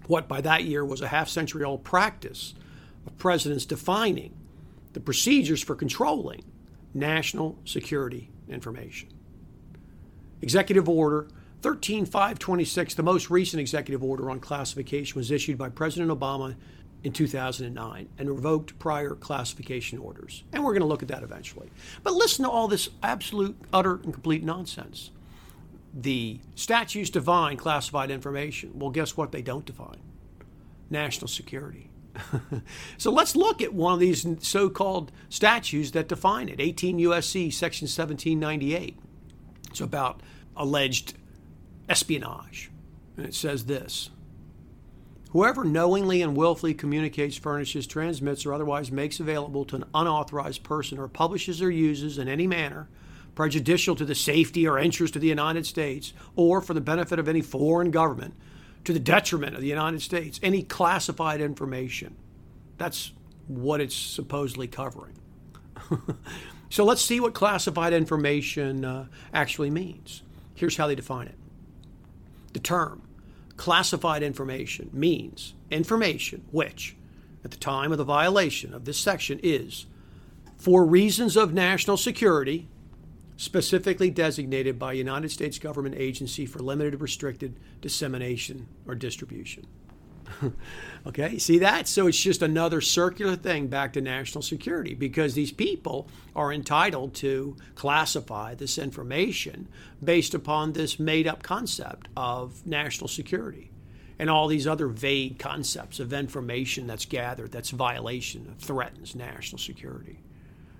what 0.07 0.27
by 0.27 0.41
that 0.41 0.63
year 0.63 0.83
was 0.83 1.01
a 1.01 1.07
half 1.07 1.29
century 1.29 1.63
old 1.63 1.83
practice 1.83 2.55
of 3.05 3.17
presidents 3.17 3.65
defining 3.65 4.33
the 4.93 4.99
procedures 4.99 5.61
for 5.61 5.75
controlling 5.75 6.43
national 6.93 7.57
security 7.65 8.31
information. 8.49 9.09
Executive 10.41 10.87
Order 10.89 11.27
13526, 11.61 12.95
the 12.95 13.03
most 13.03 13.29
recent 13.29 13.59
executive 13.59 14.03
order 14.03 14.29
on 14.29 14.39
classification, 14.39 15.17
was 15.17 15.31
issued 15.31 15.57
by 15.57 15.69
President 15.69 16.11
Obama 16.11 16.55
in 17.03 17.13
2009 17.13 18.09
and 18.17 18.29
revoked 18.29 18.77
prior 18.79 19.15
classification 19.15 19.99
orders. 19.99 20.43
And 20.51 20.63
we're 20.63 20.73
going 20.73 20.81
to 20.81 20.87
look 20.87 21.03
at 21.03 21.07
that 21.09 21.23
eventually. 21.23 21.69
But 22.03 22.13
listen 22.13 22.45
to 22.45 22.51
all 22.51 22.67
this 22.67 22.89
absolute, 23.03 23.57
utter, 23.71 23.95
and 24.03 24.13
complete 24.13 24.43
nonsense. 24.43 25.11
The 25.93 26.39
statutes 26.55 27.09
define 27.09 27.57
classified 27.57 28.11
information. 28.11 28.77
Well, 28.77 28.89
guess 28.89 29.15
what 29.15 29.31
they 29.31 29.41
don't 29.41 29.65
define? 29.65 30.01
National 30.89 31.27
security. 31.27 31.89
so 32.97 33.11
let's 33.11 33.35
look 33.35 33.61
at 33.61 33.73
one 33.73 33.93
of 33.93 33.99
these 33.99 34.25
so 34.39 34.69
called 34.69 35.11
statutes 35.29 35.91
that 35.91 36.07
define 36.07 36.49
it 36.49 36.59
18 36.59 36.99
USC, 36.99 37.53
Section 37.53 37.85
1798. 37.85 38.97
It's 39.69 39.81
about 39.81 40.21
alleged 40.55 41.13
espionage. 41.87 42.71
And 43.15 43.25
it 43.25 43.33
says 43.33 43.65
this 43.65 44.09
Whoever 45.31 45.65
knowingly 45.65 46.21
and 46.21 46.37
willfully 46.37 46.73
communicates, 46.73 47.35
furnishes, 47.37 47.85
transmits, 47.85 48.45
or 48.45 48.53
otherwise 48.53 48.91
makes 48.91 49.19
available 49.19 49.65
to 49.65 49.75
an 49.75 49.85
unauthorized 49.93 50.63
person 50.63 50.97
or 50.97 51.07
publishes 51.07 51.61
or 51.61 51.69
uses 51.69 52.17
in 52.17 52.27
any 52.27 52.47
manner 52.47 52.87
prejudicial 53.37 53.95
to 53.95 54.03
the 54.03 54.15
safety 54.15 54.67
or 54.67 54.79
interest 54.79 55.15
of 55.15 55.21
the 55.21 55.27
United 55.27 55.63
States 55.63 56.11
or 56.35 56.59
for 56.59 56.73
the 56.73 56.81
benefit 56.81 57.19
of 57.19 57.27
any 57.27 57.39
foreign 57.39 57.91
government 57.91 58.33
to 58.83 58.91
the 58.91 58.99
detriment 58.99 59.53
of 59.53 59.61
the 59.61 59.67
United 59.67 60.01
States, 60.01 60.39
any 60.41 60.63
classified 60.63 61.39
information. 61.39 62.15
That's 62.79 63.11
what 63.47 63.79
it's 63.79 63.95
supposedly 63.95 64.67
covering. 64.67 65.19
so 66.69 66.83
let's 66.83 67.03
see 67.03 67.19
what 67.19 67.35
classified 67.35 67.93
information 67.93 68.83
uh, 68.83 69.05
actually 69.31 69.69
means. 69.69 70.23
Here's 70.55 70.75
how 70.75 70.87
they 70.87 70.95
define 70.95 71.27
it 71.27 71.35
the 72.53 72.59
term 72.59 73.03
classified 73.57 74.23
information 74.23 74.89
means 74.93 75.53
information 75.69 76.45
which, 76.51 76.95
at 77.43 77.51
the 77.51 77.57
time 77.57 77.91
of 77.91 77.97
the 77.97 78.03
violation 78.03 78.73
of 78.73 78.85
this 78.85 78.97
section, 78.97 79.39
is 79.43 79.85
for 80.55 80.85
reasons 80.85 81.35
of 81.35 81.53
national 81.53 81.97
security 81.97 82.67
specifically 83.37 84.09
designated 84.09 84.79
by 84.79 84.91
United 84.91 85.29
States 85.29 85.59
government 85.59 85.95
agency 85.95 86.45
for 86.45 86.59
limited 86.59 86.95
or 86.95 86.97
restricted 86.97 87.59
dissemination 87.81 88.67
or 88.87 88.95
distribution. 88.95 89.65
okay, 91.07 91.37
see 91.37 91.59
that? 91.59 91.87
So 91.87 92.07
it's 92.07 92.19
just 92.19 92.41
another 92.41 92.81
circular 92.81 93.35
thing 93.35 93.67
back 93.67 93.93
to 93.93 94.01
national 94.01 94.41
security 94.41 94.93
because 94.93 95.33
these 95.33 95.51
people 95.51 96.09
are 96.35 96.51
entitled 96.53 97.13
to 97.15 97.55
classify 97.75 98.55
this 98.55 98.77
information 98.77 99.67
based 100.03 100.33
upon 100.33 100.73
this 100.73 100.99
made 100.99 101.27
up 101.27 101.43
concept 101.43 102.07
of 102.15 102.65
national 102.65 103.07
security 103.07 103.71
and 104.19 104.29
all 104.29 104.47
these 104.47 104.67
other 104.67 104.87
vague 104.87 105.37
concepts 105.37 105.99
of 105.99 106.11
information 106.11 106.87
that's 106.87 107.05
gathered 107.05 107.51
that's 107.51 107.69
violation 107.69 108.47
of 108.47 108.57
threatens 108.59 109.15
national 109.15 109.59
security. 109.59 110.19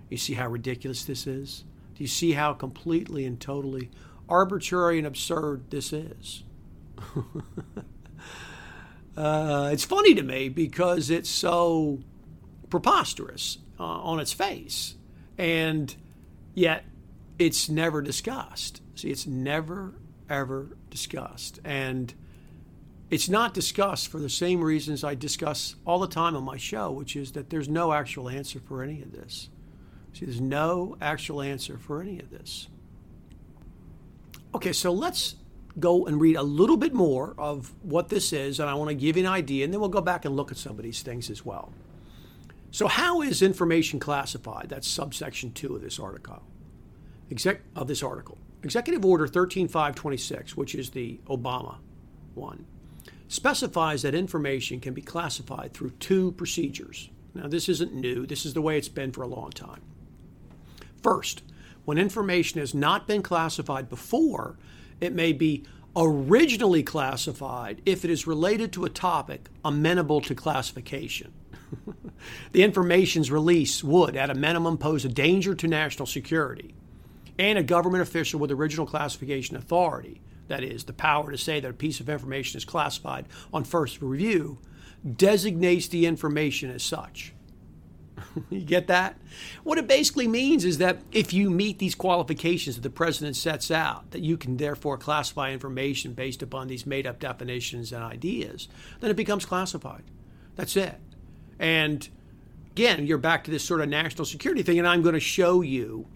You 0.09 0.17
see 0.17 0.33
how 0.33 0.47
ridiculous 0.47 1.03
this 1.03 1.27
is? 1.27 1.63
Do 1.95 2.03
you 2.03 2.07
see 2.07 2.33
how 2.33 2.53
completely 2.53 3.25
and 3.25 3.39
totally 3.39 3.89
arbitrary 4.29 4.97
and 4.97 5.07
absurd 5.07 5.69
this 5.69 5.91
is? 5.91 6.43
uh, 9.17 9.69
it's 9.73 9.83
funny 9.83 10.13
to 10.13 10.21
me 10.21 10.47
because 10.47 11.09
it's 11.09 11.29
so 11.29 11.99
preposterous 12.69 13.57
uh, 13.79 13.83
on 13.83 14.19
its 14.19 14.31
face, 14.31 14.95
and 15.37 15.95
yet 16.53 16.85
it's 17.39 17.67
never 17.67 18.01
discussed. 18.01 18.81
See, 18.95 19.09
it's 19.09 19.27
never, 19.27 19.95
ever 20.29 20.77
discussed. 20.89 21.59
And 21.63 22.13
it's 23.09 23.29
not 23.29 23.53
discussed 23.53 24.09
for 24.09 24.19
the 24.19 24.29
same 24.29 24.61
reasons 24.61 25.03
I 25.03 25.15
discuss 25.15 25.75
all 25.85 25.99
the 25.99 26.07
time 26.07 26.35
on 26.35 26.43
my 26.43 26.57
show, 26.57 26.91
which 26.91 27.15
is 27.15 27.31
that 27.33 27.49
there's 27.49 27.69
no 27.69 27.93
actual 27.93 28.29
answer 28.29 28.59
for 28.59 28.83
any 28.83 29.01
of 29.01 29.11
this. 29.11 29.49
See, 30.13 30.25
there's 30.25 30.41
no 30.41 30.97
actual 31.01 31.41
answer 31.41 31.77
for 31.77 32.01
any 32.01 32.19
of 32.19 32.29
this. 32.29 32.67
Okay, 34.53 34.73
so 34.73 34.91
let's 34.91 35.35
go 35.79 36.05
and 36.05 36.19
read 36.19 36.35
a 36.35 36.43
little 36.43 36.77
bit 36.77 36.93
more 36.93 37.35
of 37.37 37.73
what 37.83 38.09
this 38.09 38.33
is, 38.33 38.59
and 38.59 38.69
I 38.69 38.73
want 38.73 38.89
to 38.89 38.95
give 38.95 39.17
you 39.17 39.23
an 39.23 39.29
idea, 39.29 39.63
and 39.63 39.73
then 39.73 39.79
we'll 39.79 39.89
go 39.89 40.01
back 40.01 40.25
and 40.25 40.35
look 40.35 40.51
at 40.51 40.57
some 40.57 40.77
of 40.77 40.83
these 40.83 41.01
things 41.01 41.29
as 41.29 41.45
well. 41.45 41.71
So, 42.71 42.87
how 42.87 43.21
is 43.21 43.41
information 43.41 43.99
classified? 43.99 44.67
That's 44.69 44.87
subsection 44.87 45.51
two 45.53 45.75
of 45.75 45.81
this 45.81 45.99
article. 45.99 46.43
Exec- 47.31 47.61
of 47.75 47.87
this 47.87 48.03
article. 48.03 48.37
Executive 48.63 49.05
Order 49.05 49.27
13526, 49.27 50.57
which 50.57 50.75
is 50.75 50.89
the 50.89 51.19
Obama 51.27 51.77
one, 52.33 52.65
specifies 53.27 54.01
that 54.01 54.15
information 54.15 54.79
can 54.79 54.93
be 54.93 55.01
classified 55.01 55.73
through 55.73 55.91
two 55.91 56.31
procedures. 56.33 57.09
Now, 57.33 57.47
this 57.47 57.69
isn't 57.69 57.93
new, 57.93 58.25
this 58.25 58.45
is 58.45 58.53
the 58.53 58.61
way 58.61 58.77
it's 58.77 58.89
been 58.89 59.11
for 59.11 59.21
a 59.21 59.27
long 59.27 59.51
time. 59.51 59.81
First, 61.01 61.43
when 61.85 61.97
information 61.97 62.59
has 62.59 62.73
not 62.73 63.07
been 63.07 63.21
classified 63.21 63.89
before, 63.89 64.57
it 65.01 65.13
may 65.13 65.33
be 65.33 65.63
originally 65.95 66.83
classified 66.83 67.81
if 67.85 68.05
it 68.05 68.11
is 68.11 68.27
related 68.27 68.71
to 68.71 68.85
a 68.85 68.89
topic 68.89 69.49
amenable 69.65 70.21
to 70.21 70.35
classification. 70.35 71.33
the 72.51 72.63
information's 72.63 73.31
release 73.31 73.83
would, 73.83 74.15
at 74.15 74.29
a 74.29 74.35
minimum, 74.35 74.77
pose 74.77 75.05
a 75.05 75.09
danger 75.09 75.55
to 75.55 75.67
national 75.67 76.05
security. 76.05 76.75
And 77.39 77.57
a 77.57 77.63
government 77.63 78.01
official 78.01 78.39
with 78.39 78.51
original 78.51 78.85
classification 78.85 79.57
authority, 79.57 80.21
that 80.47 80.63
is, 80.63 80.85
the 80.85 80.93
power 80.93 81.31
to 81.31 81.37
say 81.37 81.59
that 81.59 81.69
a 81.69 81.73
piece 81.73 81.99
of 81.99 82.09
information 82.09 82.57
is 82.57 82.65
classified 82.65 83.25
on 83.53 83.63
first 83.63 84.01
review, 84.01 84.59
designates 85.15 85.87
the 85.87 86.05
information 86.05 86.71
as 86.71 86.83
such. 86.83 87.33
you 88.49 88.61
get 88.61 88.87
that? 88.87 89.17
What 89.63 89.77
it 89.77 89.87
basically 89.87 90.27
means 90.27 90.65
is 90.65 90.77
that 90.79 90.97
if 91.11 91.33
you 91.33 91.49
meet 91.49 91.79
these 91.79 91.95
qualifications 91.95 92.75
that 92.75 92.81
the 92.81 92.89
president 92.89 93.35
sets 93.35 93.71
out, 93.71 94.11
that 94.11 94.21
you 94.21 94.37
can 94.37 94.57
therefore 94.57 94.97
classify 94.97 95.51
information 95.51 96.13
based 96.13 96.41
upon 96.41 96.67
these 96.67 96.85
made 96.85 97.07
up 97.07 97.19
definitions 97.19 97.91
and 97.91 98.03
ideas, 98.03 98.67
then 98.99 99.11
it 99.11 99.15
becomes 99.15 99.45
classified. 99.45 100.03
That's 100.55 100.75
it. 100.75 100.99
And 101.59 102.07
again, 102.71 103.07
you're 103.07 103.17
back 103.17 103.43
to 103.45 103.51
this 103.51 103.63
sort 103.63 103.81
of 103.81 103.89
national 103.89 104.25
security 104.25 104.63
thing, 104.63 104.79
and 104.79 104.87
I'm 104.87 105.01
going 105.01 105.15
to 105.15 105.19
show 105.19 105.61
you 105.61 106.07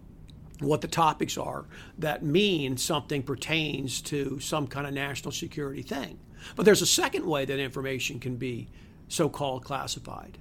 what 0.60 0.82
the 0.82 0.88
topics 0.88 1.38
are 1.38 1.66
that 1.98 2.24
mean 2.24 2.78
something 2.78 3.24
pertains 3.24 4.00
to 4.02 4.40
some 4.40 4.68
kind 4.68 4.86
of 4.86 4.94
national 4.94 5.32
security 5.32 5.82
thing. 5.82 6.20
But 6.56 6.66
there's 6.66 6.82
a 6.82 6.88
second 6.88 7.26
way 7.26 7.46
that 7.46 7.60
information 7.60 8.20
can 8.20 8.36
be 8.36 8.68
so 9.08 9.28
called 9.28 9.64
classified 9.64 10.38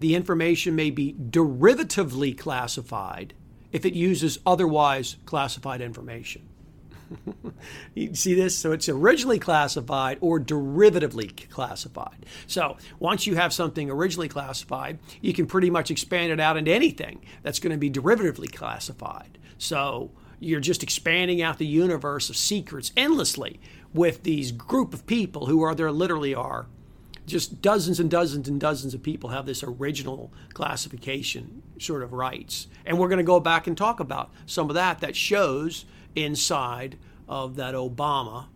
the 0.00 0.14
information 0.14 0.76
may 0.76 0.90
be 0.90 1.14
derivatively 1.14 2.36
classified 2.36 3.34
if 3.72 3.84
it 3.84 3.94
uses 3.94 4.38
otherwise 4.46 5.16
classified 5.24 5.80
information. 5.80 6.48
you 7.94 8.14
see 8.14 8.34
this? 8.34 8.56
So 8.58 8.72
it's 8.72 8.88
originally 8.88 9.38
classified 9.38 10.18
or 10.20 10.40
derivatively 10.40 11.48
classified. 11.50 12.26
So 12.46 12.76
once 12.98 13.26
you 13.26 13.36
have 13.36 13.52
something 13.52 13.90
originally 13.90 14.28
classified, 14.28 14.98
you 15.20 15.32
can 15.32 15.46
pretty 15.46 15.70
much 15.70 15.90
expand 15.90 16.32
it 16.32 16.40
out 16.40 16.56
into 16.56 16.72
anything 16.72 17.24
that's 17.42 17.58
going 17.58 17.72
to 17.72 17.78
be 17.78 17.90
derivatively 17.90 18.52
classified. 18.52 19.38
So 19.58 20.10
you're 20.40 20.60
just 20.60 20.82
expanding 20.82 21.42
out 21.42 21.58
the 21.58 21.66
universe 21.66 22.28
of 22.28 22.36
secrets 22.36 22.92
endlessly 22.96 23.60
with 23.94 24.22
these 24.22 24.52
group 24.52 24.92
of 24.92 25.06
people 25.06 25.46
who 25.46 25.62
are 25.62 25.74
there 25.74 25.90
literally 25.90 26.34
are 26.34 26.66
just 27.26 27.60
dozens 27.60 28.00
and 28.00 28.10
dozens 28.10 28.48
and 28.48 28.60
dozens 28.60 28.94
of 28.94 29.02
people 29.02 29.30
have 29.30 29.46
this 29.46 29.62
original 29.62 30.32
classification 30.54 31.62
sort 31.78 32.02
of 32.02 32.12
rights. 32.12 32.68
And 32.84 32.98
we're 32.98 33.08
going 33.08 33.18
to 33.18 33.24
go 33.24 33.40
back 33.40 33.66
and 33.66 33.76
talk 33.76 34.00
about 34.00 34.30
some 34.46 34.70
of 34.70 34.74
that 34.74 35.00
that 35.00 35.16
shows 35.16 35.84
inside 36.14 36.96
of 37.28 37.56
that 37.56 37.74
Obama 37.74 38.46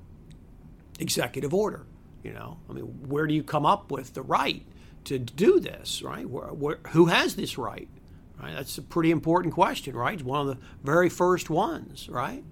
executive 0.98 1.52
order. 1.52 1.86
You 2.22 2.32
know, 2.32 2.58
I 2.68 2.74
mean, 2.74 2.84
where 3.08 3.26
do 3.26 3.34
you 3.34 3.42
come 3.42 3.66
up 3.66 3.90
with 3.90 4.14
the 4.14 4.22
right 4.22 4.64
to 5.04 5.18
do 5.18 5.58
this, 5.58 6.02
right? 6.02 6.28
Where, 6.28 6.48
where, 6.48 6.78
who 6.88 7.06
has 7.06 7.34
this 7.34 7.58
right, 7.58 7.88
Right? 8.42 8.54
That's 8.54 8.78
a 8.78 8.82
pretty 8.82 9.10
important 9.10 9.52
question, 9.54 9.94
right? 9.94 10.22
One 10.22 10.48
of 10.48 10.56
the 10.56 10.62
very 10.82 11.10
first 11.10 11.50
ones, 11.50 12.08
right? 12.08 12.42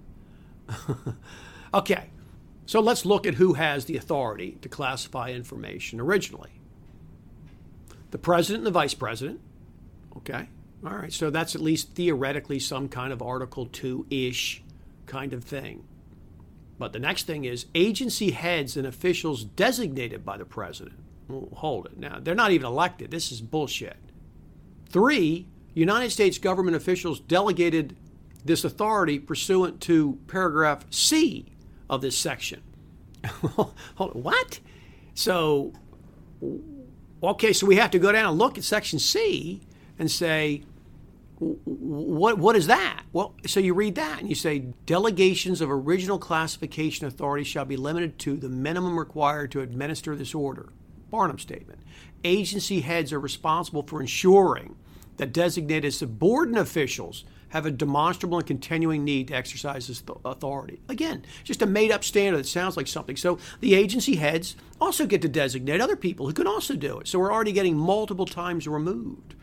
okay, 1.73 2.09
so 2.69 2.79
let's 2.79 3.03
look 3.03 3.25
at 3.25 3.33
who 3.33 3.53
has 3.53 3.85
the 3.85 3.97
authority 3.97 4.59
to 4.61 4.69
classify 4.69 5.31
information 5.31 5.99
originally. 5.99 6.51
The 8.11 8.19
president 8.19 8.59
and 8.59 8.67
the 8.67 8.79
vice 8.79 8.93
president. 8.93 9.39
Okay, 10.17 10.47
all 10.85 10.93
right, 10.93 11.11
so 11.11 11.31
that's 11.31 11.55
at 11.55 11.61
least 11.61 11.95
theoretically 11.95 12.59
some 12.59 12.87
kind 12.87 13.11
of 13.11 13.23
Article 13.23 13.65
2 13.65 14.05
ish 14.11 14.61
kind 15.07 15.33
of 15.33 15.43
thing. 15.43 15.83
But 16.77 16.93
the 16.93 16.99
next 16.99 17.25
thing 17.25 17.43
is 17.43 17.65
agency 17.73 18.29
heads 18.29 18.77
and 18.77 18.85
officials 18.85 19.43
designated 19.43 20.23
by 20.23 20.37
the 20.37 20.45
president. 20.45 20.99
Well, 21.27 21.49
hold 21.53 21.87
it. 21.87 21.97
Now, 21.97 22.19
they're 22.21 22.35
not 22.35 22.51
even 22.51 22.67
elected. 22.67 23.09
This 23.09 23.31
is 23.31 23.41
bullshit. 23.41 23.97
Three, 24.89 25.47
United 25.73 26.11
States 26.11 26.37
government 26.37 26.77
officials 26.77 27.19
delegated 27.19 27.97
this 28.45 28.63
authority 28.63 29.17
pursuant 29.17 29.81
to 29.81 30.19
paragraph 30.27 30.85
C 30.91 31.47
of 31.89 32.01
this 32.01 32.17
section. 32.17 32.61
hold 33.25 33.73
on, 33.97 34.09
what? 34.23 34.59
So, 35.13 35.73
okay, 37.21 37.53
so 37.53 37.65
we 37.65 37.75
have 37.77 37.91
to 37.91 37.99
go 37.99 38.11
down 38.11 38.29
and 38.29 38.37
look 38.37 38.57
at 38.57 38.63
section 38.63 38.99
C 38.99 39.61
and 39.97 40.09
say, 40.09 40.63
what 41.39 42.37
what 42.37 42.55
is 42.57 42.67
that? 42.67 43.03
Well, 43.13 43.33
so 43.45 43.61
you 43.61 43.73
read 43.73 43.95
that 43.95 44.19
and 44.19 44.27
you 44.27 44.35
say 44.35 44.59
delegations 44.85 45.61
of 45.61 45.71
original 45.71 46.19
classification 46.19 47.07
authority 47.07 47.45
shall 47.45 47.63
be 47.63 47.77
limited 47.77 48.19
to 48.19 48.35
the 48.35 48.49
minimum 48.49 48.99
required 48.99 49.51
to 49.51 49.61
administer 49.61 50.15
this 50.15 50.35
order. 50.35 50.69
Barnum 51.09 51.39
statement. 51.39 51.79
Agency 52.25 52.81
heads 52.81 53.13
are 53.13 53.19
responsible 53.19 53.83
for 53.83 54.01
ensuring 54.01 54.75
that 55.15 55.31
designated 55.31 55.93
subordinate 55.93 56.61
officials 56.61 57.23
have 57.49 57.65
a 57.65 57.71
demonstrable 57.71 58.37
and 58.37 58.47
continuing 58.47 59.03
need 59.03 59.27
to 59.29 59.35
exercise 59.35 59.87
this 59.87 60.03
authority. 60.25 60.79
Again, 60.89 61.23
just 61.43 61.61
a 61.61 61.65
made 61.65 61.91
up 61.91 62.03
standard 62.03 62.39
that 62.39 62.47
sounds 62.47 62.77
like 62.77 62.87
something. 62.87 63.15
So 63.15 63.39
the 63.59 63.75
agency 63.75 64.15
heads 64.15 64.55
also 64.79 65.05
get 65.05 65.21
to 65.23 65.27
designate 65.27 65.81
other 65.81 65.95
people 65.95 66.27
who 66.27 66.33
can 66.33 66.47
also 66.47 66.75
do 66.75 66.99
it. 66.99 67.07
So 67.07 67.19
we're 67.19 67.33
already 67.33 67.51
getting 67.51 67.77
multiple 67.77 68.25
times 68.25 68.67
removed. 68.67 69.35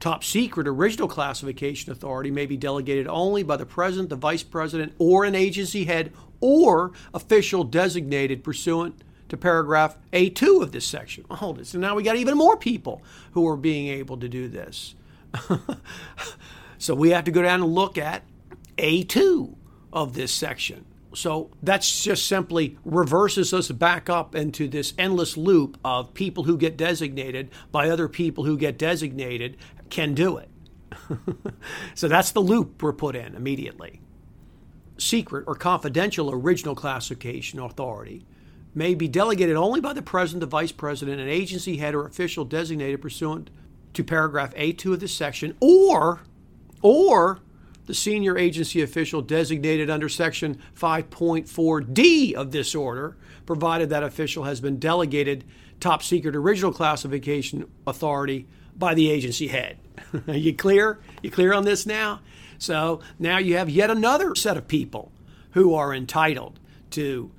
Top 0.00 0.24
secret 0.24 0.66
original 0.66 1.06
classification 1.06 1.92
authority 1.92 2.30
may 2.30 2.46
be 2.46 2.56
delegated 2.56 3.06
only 3.06 3.44
by 3.44 3.56
the 3.56 3.64
president, 3.66 4.08
the 4.08 4.16
vice 4.16 4.42
president, 4.42 4.94
or 4.98 5.24
an 5.24 5.36
agency 5.36 5.84
head 5.84 6.12
or 6.40 6.90
official 7.14 7.62
designated 7.62 8.42
pursuant 8.42 9.00
to 9.28 9.36
paragraph 9.36 9.96
A2 10.12 10.62
of 10.62 10.72
this 10.72 10.84
section. 10.84 11.24
hold 11.30 11.60
it. 11.60 11.66
So 11.66 11.78
now 11.78 11.94
we 11.94 12.02
got 12.02 12.16
even 12.16 12.36
more 12.36 12.56
people 12.56 13.00
who 13.32 13.46
are 13.48 13.56
being 13.56 13.88
able 13.88 14.16
to 14.18 14.28
do 14.28 14.48
this. 14.48 14.94
so 16.82 16.96
we 16.96 17.10
have 17.10 17.22
to 17.22 17.30
go 17.30 17.42
down 17.42 17.62
and 17.62 17.72
look 17.72 17.96
at 17.96 18.24
A2 18.76 19.54
of 19.92 20.14
this 20.14 20.32
section. 20.32 20.84
So 21.14 21.52
that's 21.62 22.02
just 22.02 22.26
simply 22.26 22.76
reverses 22.84 23.54
us 23.54 23.70
back 23.70 24.10
up 24.10 24.34
into 24.34 24.66
this 24.66 24.92
endless 24.98 25.36
loop 25.36 25.78
of 25.84 26.12
people 26.12 26.42
who 26.42 26.58
get 26.58 26.76
designated 26.76 27.50
by 27.70 27.88
other 27.88 28.08
people 28.08 28.42
who 28.42 28.58
get 28.58 28.78
designated 28.78 29.58
can 29.90 30.12
do 30.12 30.38
it. 30.38 30.48
so 31.94 32.08
that's 32.08 32.32
the 32.32 32.40
loop 32.40 32.82
we're 32.82 32.92
put 32.92 33.14
in 33.14 33.36
immediately. 33.36 34.00
Secret 34.98 35.44
or 35.46 35.54
confidential 35.54 36.32
original 36.32 36.74
classification 36.74 37.60
authority 37.60 38.26
may 38.74 38.96
be 38.96 39.06
delegated 39.06 39.54
only 39.54 39.80
by 39.80 39.92
the 39.92 40.02
president, 40.02 40.40
the 40.40 40.46
vice 40.46 40.72
president, 40.72 41.20
an 41.20 41.28
agency 41.28 41.76
head, 41.76 41.94
or 41.94 42.06
official 42.06 42.44
designated 42.44 43.00
pursuant 43.00 43.50
to 43.94 44.02
paragraph 44.02 44.52
A2 44.56 44.94
of 44.94 44.98
this 44.98 45.14
section, 45.14 45.56
or 45.60 46.22
or 46.82 47.40
the 47.86 47.94
senior 47.94 48.38
agency 48.38 48.82
official 48.82 49.22
designated 49.22 49.90
under 49.90 50.08
section 50.08 50.60
5.4D 50.78 52.34
of 52.34 52.52
this 52.52 52.74
order, 52.74 53.16
provided 53.46 53.90
that 53.90 54.02
official 54.02 54.44
has 54.44 54.60
been 54.60 54.78
delegated 54.78 55.44
top 55.80 56.02
secret 56.02 56.36
original 56.36 56.72
classification 56.72 57.68
authority 57.86 58.46
by 58.76 58.94
the 58.94 59.10
agency 59.10 59.48
head. 59.48 59.78
You 60.26 60.54
clear? 60.54 61.00
You 61.22 61.30
clear 61.30 61.52
on 61.52 61.64
this 61.64 61.86
now? 61.86 62.20
So 62.58 63.00
now 63.18 63.38
you 63.38 63.56
have 63.56 63.68
yet 63.68 63.90
another 63.90 64.34
set 64.34 64.56
of 64.56 64.68
people 64.68 65.12
who 65.52 65.74
are 65.74 65.94
entitled 65.94 66.58
to 66.90 67.30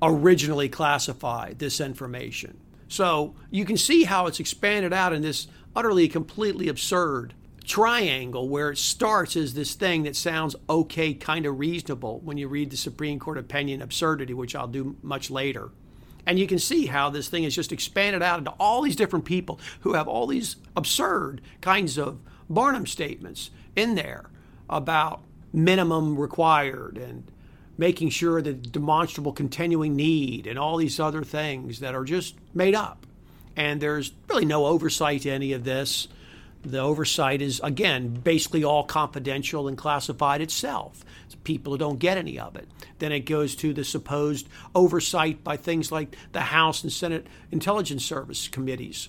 originally 0.00 0.68
classify 0.68 1.52
this 1.54 1.80
information. 1.80 2.58
So 2.88 3.34
you 3.50 3.64
can 3.64 3.76
see 3.76 4.04
how 4.04 4.26
it's 4.26 4.40
expanded 4.40 4.92
out 4.92 5.12
in 5.12 5.22
this 5.22 5.46
utterly, 5.74 6.08
completely 6.08 6.68
absurd 6.68 7.34
triangle 7.62 8.48
where 8.48 8.70
it 8.70 8.78
starts 8.78 9.36
is 9.36 9.54
this 9.54 9.74
thing 9.74 10.02
that 10.04 10.16
sounds 10.16 10.56
okay, 10.68 11.14
kind 11.14 11.46
of 11.46 11.58
reasonable 11.58 12.20
when 12.20 12.38
you 12.38 12.48
read 12.48 12.70
the 12.70 12.76
Supreme 12.76 13.18
Court 13.18 13.38
opinion 13.38 13.82
absurdity, 13.82 14.34
which 14.34 14.54
I'll 14.54 14.68
do 14.68 14.96
much 15.02 15.30
later. 15.30 15.70
And 16.26 16.38
you 16.38 16.46
can 16.46 16.58
see 16.58 16.86
how 16.86 17.10
this 17.10 17.28
thing 17.28 17.44
is 17.44 17.54
just 17.54 17.72
expanded 17.72 18.22
out 18.22 18.38
into 18.38 18.52
all 18.52 18.82
these 18.82 18.96
different 18.96 19.24
people 19.24 19.58
who 19.80 19.94
have 19.94 20.06
all 20.06 20.26
these 20.26 20.56
absurd 20.76 21.40
kinds 21.60 21.98
of 21.98 22.20
Barnum 22.48 22.86
statements 22.86 23.50
in 23.74 23.94
there 23.94 24.26
about 24.68 25.22
minimum 25.52 26.16
required 26.16 26.96
and 26.96 27.30
making 27.76 28.10
sure 28.10 28.40
that 28.42 28.70
demonstrable 28.70 29.32
continuing 29.32 29.96
need 29.96 30.46
and 30.46 30.58
all 30.58 30.76
these 30.76 31.00
other 31.00 31.24
things 31.24 31.80
that 31.80 31.94
are 31.94 32.04
just 32.04 32.34
made 32.54 32.74
up. 32.74 33.06
And 33.56 33.80
there's 33.80 34.12
really 34.28 34.44
no 34.44 34.66
oversight 34.66 35.22
to 35.22 35.30
any 35.30 35.52
of 35.52 35.64
this. 35.64 36.08
The 36.62 36.78
oversight 36.78 37.42
is, 37.42 37.60
again, 37.64 38.14
basically 38.14 38.62
all 38.62 38.84
confidential 38.84 39.66
and 39.66 39.76
classified 39.76 40.40
itself. 40.40 41.04
It's 41.26 41.34
people 41.34 41.72
who 41.72 41.78
don't 41.78 41.98
get 41.98 42.18
any 42.18 42.38
of 42.38 42.54
it. 42.56 42.68
Then 43.00 43.10
it 43.10 43.20
goes 43.20 43.56
to 43.56 43.72
the 43.72 43.84
supposed 43.84 44.48
oversight 44.74 45.42
by 45.42 45.56
things 45.56 45.90
like 45.90 46.16
the 46.30 46.40
House 46.40 46.82
and 46.84 46.92
Senate 46.92 47.26
Intelligence 47.50 48.04
Service 48.04 48.46
committees 48.46 49.08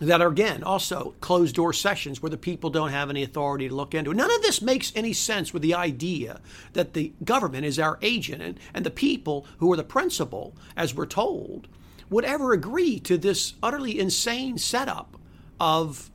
that 0.00 0.20
are, 0.20 0.28
again, 0.28 0.64
also 0.64 1.14
closed 1.20 1.54
door 1.54 1.72
sessions 1.72 2.20
where 2.20 2.30
the 2.30 2.36
people 2.36 2.70
don't 2.70 2.90
have 2.90 3.08
any 3.08 3.22
authority 3.22 3.68
to 3.68 3.74
look 3.74 3.94
into. 3.94 4.12
None 4.12 4.32
of 4.32 4.42
this 4.42 4.60
makes 4.60 4.92
any 4.96 5.12
sense 5.12 5.52
with 5.52 5.62
the 5.62 5.74
idea 5.74 6.40
that 6.72 6.94
the 6.94 7.12
government 7.22 7.64
is 7.64 7.78
our 7.78 7.98
agent 8.02 8.42
and, 8.42 8.58
and 8.74 8.84
the 8.84 8.90
people 8.90 9.46
who 9.58 9.72
are 9.72 9.76
the 9.76 9.84
principal, 9.84 10.56
as 10.76 10.92
we're 10.92 11.06
told, 11.06 11.68
would 12.10 12.24
ever 12.24 12.52
agree 12.52 12.98
to 13.00 13.16
this 13.16 13.54
utterly 13.62 14.00
insane 14.00 14.58
setup 14.58 15.16
of 15.60 16.10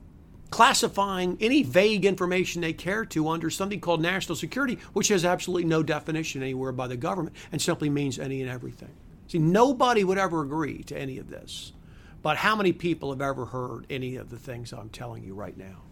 classifying 0.49 1.38
any 1.41 1.63
vague 1.63 2.05
information 2.05 2.62
they 2.62 2.73
care 2.73 3.05
to 3.05 3.27
under 3.27 3.49
something 3.49 3.79
called 3.79 4.01
national 4.01 4.36
security, 4.36 4.79
which 4.93 5.10
has 5.10 5.25
absolutely 5.25 5.65
no 5.65 5.83
definition 5.83 6.41
anywhere 6.41 6.71
by 6.71 6.88
the 6.88 6.97
government 6.97 7.36
and 7.51 7.62
simply 7.62 7.89
means 7.89 8.17
any 8.17 8.41
and 8.41 8.49
everything. 8.49 8.91
See, 9.27 9.39
nobody 9.39 10.03
would 10.03 10.17
ever 10.17 10.41
agree 10.41 10.83
to 10.83 10.97
any 10.97 11.17
of 11.17 11.29
this. 11.29 11.73
But 12.21 12.38
how 12.38 12.55
many 12.55 12.73
people 12.73 13.12
have 13.12 13.21
ever 13.21 13.45
heard 13.45 13.86
any 13.89 14.15
of 14.15 14.29
the 14.29 14.38
things 14.38 14.73
I'm 14.73 14.89
telling 14.89 15.23
you 15.23 15.33
right 15.33 15.57
now? 15.57 15.83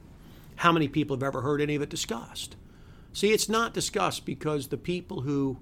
How 0.55 0.71
many 0.71 0.87
people 0.87 1.15
have 1.15 1.23
ever 1.23 1.41
heard 1.41 1.61
any 1.61 1.75
of 1.75 1.81
it 1.81 1.89
discussed? 1.89 2.55
See, 3.13 3.31
it's 3.31 3.49
not 3.49 3.73
discussed 3.73 4.25
because 4.25 4.67
the 4.67 4.77
people 4.77 5.21
who 5.21 5.57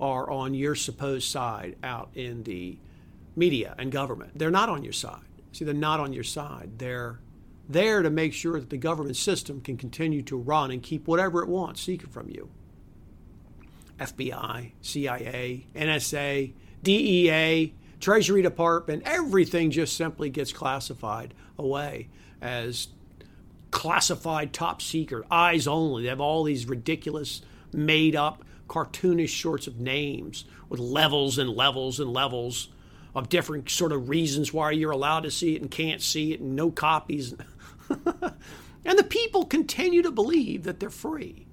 are 0.00 0.28
on 0.30 0.54
your 0.54 0.74
supposed 0.74 1.30
side 1.30 1.76
out 1.82 2.10
in 2.14 2.42
the 2.42 2.78
media 3.36 3.74
and 3.78 3.92
government, 3.92 4.32
they're 4.34 4.50
not 4.50 4.68
on 4.68 4.82
your 4.82 4.92
side. 4.92 5.20
See, 5.52 5.64
they're 5.64 5.74
not 5.74 6.00
on 6.00 6.12
your 6.12 6.24
side. 6.24 6.78
They're 6.78 7.20
there 7.72 8.02
to 8.02 8.10
make 8.10 8.32
sure 8.32 8.58
that 8.60 8.70
the 8.70 8.76
government 8.76 9.16
system 9.16 9.60
can 9.60 9.76
continue 9.76 10.22
to 10.22 10.36
run 10.36 10.70
and 10.70 10.82
keep 10.82 11.06
whatever 11.06 11.42
it 11.42 11.48
wants 11.48 11.80
secret 11.80 12.12
from 12.12 12.28
you. 12.28 12.50
FBI, 13.98 14.72
CIA, 14.80 15.66
NSA, 15.74 16.52
DEA, 16.82 17.74
Treasury 18.00 18.42
Department, 18.42 19.02
everything 19.06 19.70
just 19.70 19.96
simply 19.96 20.28
gets 20.28 20.52
classified 20.52 21.34
away 21.56 22.08
as 22.40 22.88
classified 23.70 24.52
top 24.52 24.82
secret, 24.82 25.24
eyes 25.30 25.66
only. 25.66 26.02
They 26.02 26.08
have 26.08 26.20
all 26.20 26.44
these 26.44 26.66
ridiculous, 26.66 27.42
made 27.72 28.16
up, 28.16 28.44
cartoonish 28.68 29.40
sorts 29.40 29.66
of 29.66 29.78
names 29.78 30.44
with 30.68 30.80
levels 30.80 31.38
and 31.38 31.50
levels 31.50 32.00
and 32.00 32.12
levels 32.12 32.68
of 33.14 33.28
different 33.28 33.68
sort 33.68 33.92
of 33.92 34.08
reasons 34.08 34.52
why 34.52 34.70
you're 34.70 34.90
allowed 34.90 35.24
to 35.24 35.30
see 35.30 35.54
it 35.54 35.60
and 35.60 35.70
can't 35.70 36.00
see 36.00 36.32
it 36.32 36.40
and 36.40 36.56
no 36.56 36.70
copies. 36.70 37.34
and 38.84 38.98
the 38.98 39.04
people 39.04 39.44
continue 39.44 40.02
to 40.02 40.10
believe 40.10 40.64
that 40.64 40.80
they're 40.80 40.90
free. 40.90 41.46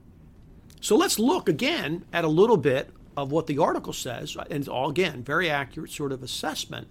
So 0.82 0.96
let's 0.96 1.20
look 1.20 1.50
again 1.50 2.06
at 2.14 2.24
a 2.24 2.30
little 2.30 2.58
bit 2.58 2.92
of 3.18 3.32
what 3.32 3.48
the 3.48 3.58
article 3.58 3.94
says, 3.94 4.36
and 4.36 4.52
it's 4.52 4.68
all 4.68 4.90
again 4.90 5.24
very 5.24 5.50
accurate 5.50 5.92
sort 5.92 6.12
of 6.12 6.24
assessment 6.24 6.88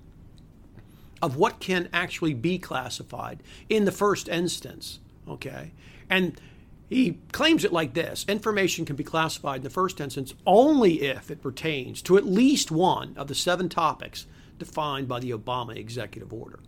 of 1.23 1.37
what 1.37 1.59
can 1.59 1.89
actually 1.93 2.35
be 2.35 2.59
classified 2.59 3.43
in 3.69 3.85
the 3.85 3.93
first 3.93 4.29
instance. 4.29 5.01
Okay, 5.27 5.73
and 6.09 6.41
he 6.89 7.19
claims 7.33 7.65
it 7.65 7.73
like 7.73 7.95
this 7.95 8.25
information 8.29 8.85
can 8.85 8.97
be 8.97 9.05
classified 9.05 9.59
in 9.59 9.63
the 9.63 9.71
first 9.71 10.01
instance 10.01 10.35
only 10.47 11.03
if 11.03 11.31
it 11.31 11.43
pertains 11.43 12.01
to 12.03 12.17
at 12.17 12.27
least 12.27 12.71
one 12.71 13.15
of 13.17 13.29
the 13.29 13.35
seven 13.35 13.69
topics 13.69 14.27
defined 14.59 15.07
by 15.09 15.21
the 15.21 15.31
Obama 15.31 15.77
executive 15.77 16.33
order. 16.33 16.61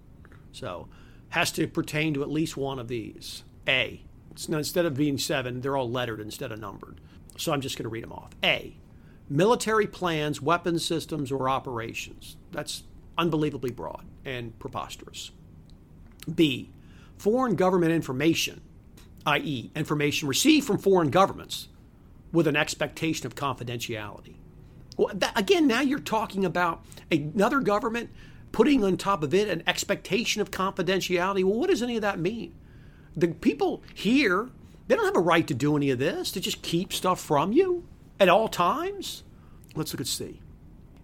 So, 0.52 0.88
has 1.30 1.50
to 1.52 1.66
pertain 1.66 2.14
to 2.14 2.22
at 2.22 2.30
least 2.30 2.56
one 2.56 2.78
of 2.78 2.88
these. 2.88 3.42
A, 3.68 4.02
instead 4.48 4.86
of 4.86 4.94
being 4.94 5.18
seven, 5.18 5.60
they're 5.60 5.76
all 5.76 5.90
lettered 5.90 6.20
instead 6.20 6.52
of 6.52 6.58
numbered. 6.60 7.00
So 7.36 7.52
I'm 7.52 7.60
just 7.60 7.76
going 7.76 7.84
to 7.84 7.88
read 7.88 8.04
them 8.04 8.12
off. 8.12 8.30
A. 8.44 8.76
Military 9.28 9.86
plans, 9.86 10.42
weapons 10.42 10.84
systems, 10.84 11.30
or 11.30 11.48
operations. 11.48 12.36
That's 12.50 12.82
unbelievably 13.16 13.70
broad 13.70 14.04
and 14.24 14.58
preposterous. 14.58 15.30
B. 16.32 16.70
Foreign 17.16 17.54
government 17.54 17.92
information, 17.92 18.60
i.e., 19.26 19.70
information 19.76 20.26
received 20.26 20.66
from 20.66 20.78
foreign 20.78 21.10
governments 21.10 21.68
with 22.32 22.46
an 22.46 22.56
expectation 22.56 23.26
of 23.26 23.34
confidentiality. 23.34 24.34
Well, 24.96 25.14
that, 25.14 25.38
again, 25.38 25.66
now 25.66 25.80
you're 25.80 25.98
talking 25.98 26.44
about 26.44 26.84
another 27.10 27.60
government 27.60 28.10
putting 28.52 28.82
on 28.84 28.96
top 28.96 29.22
of 29.22 29.34
it 29.34 29.48
an 29.48 29.62
expectation 29.66 30.40
of 30.42 30.50
confidentiality. 30.50 31.44
Well, 31.44 31.58
what 31.58 31.70
does 31.70 31.82
any 31.82 31.96
of 31.96 32.02
that 32.02 32.18
mean? 32.18 32.54
The 33.16 33.28
people 33.28 33.82
here, 33.94 34.50
they 34.88 34.96
don't 34.96 35.04
have 35.04 35.16
a 35.16 35.20
right 35.20 35.46
to 35.46 35.54
do 35.54 35.76
any 35.76 35.90
of 35.90 35.98
this, 35.98 36.30
to 36.32 36.40
just 36.40 36.62
keep 36.62 36.92
stuff 36.92 37.20
from 37.20 37.52
you 37.52 37.86
at 38.18 38.28
all 38.28 38.48
times. 38.48 39.24
Let's 39.74 39.92
look 39.92 40.00
at 40.00 40.06
C. 40.06 40.40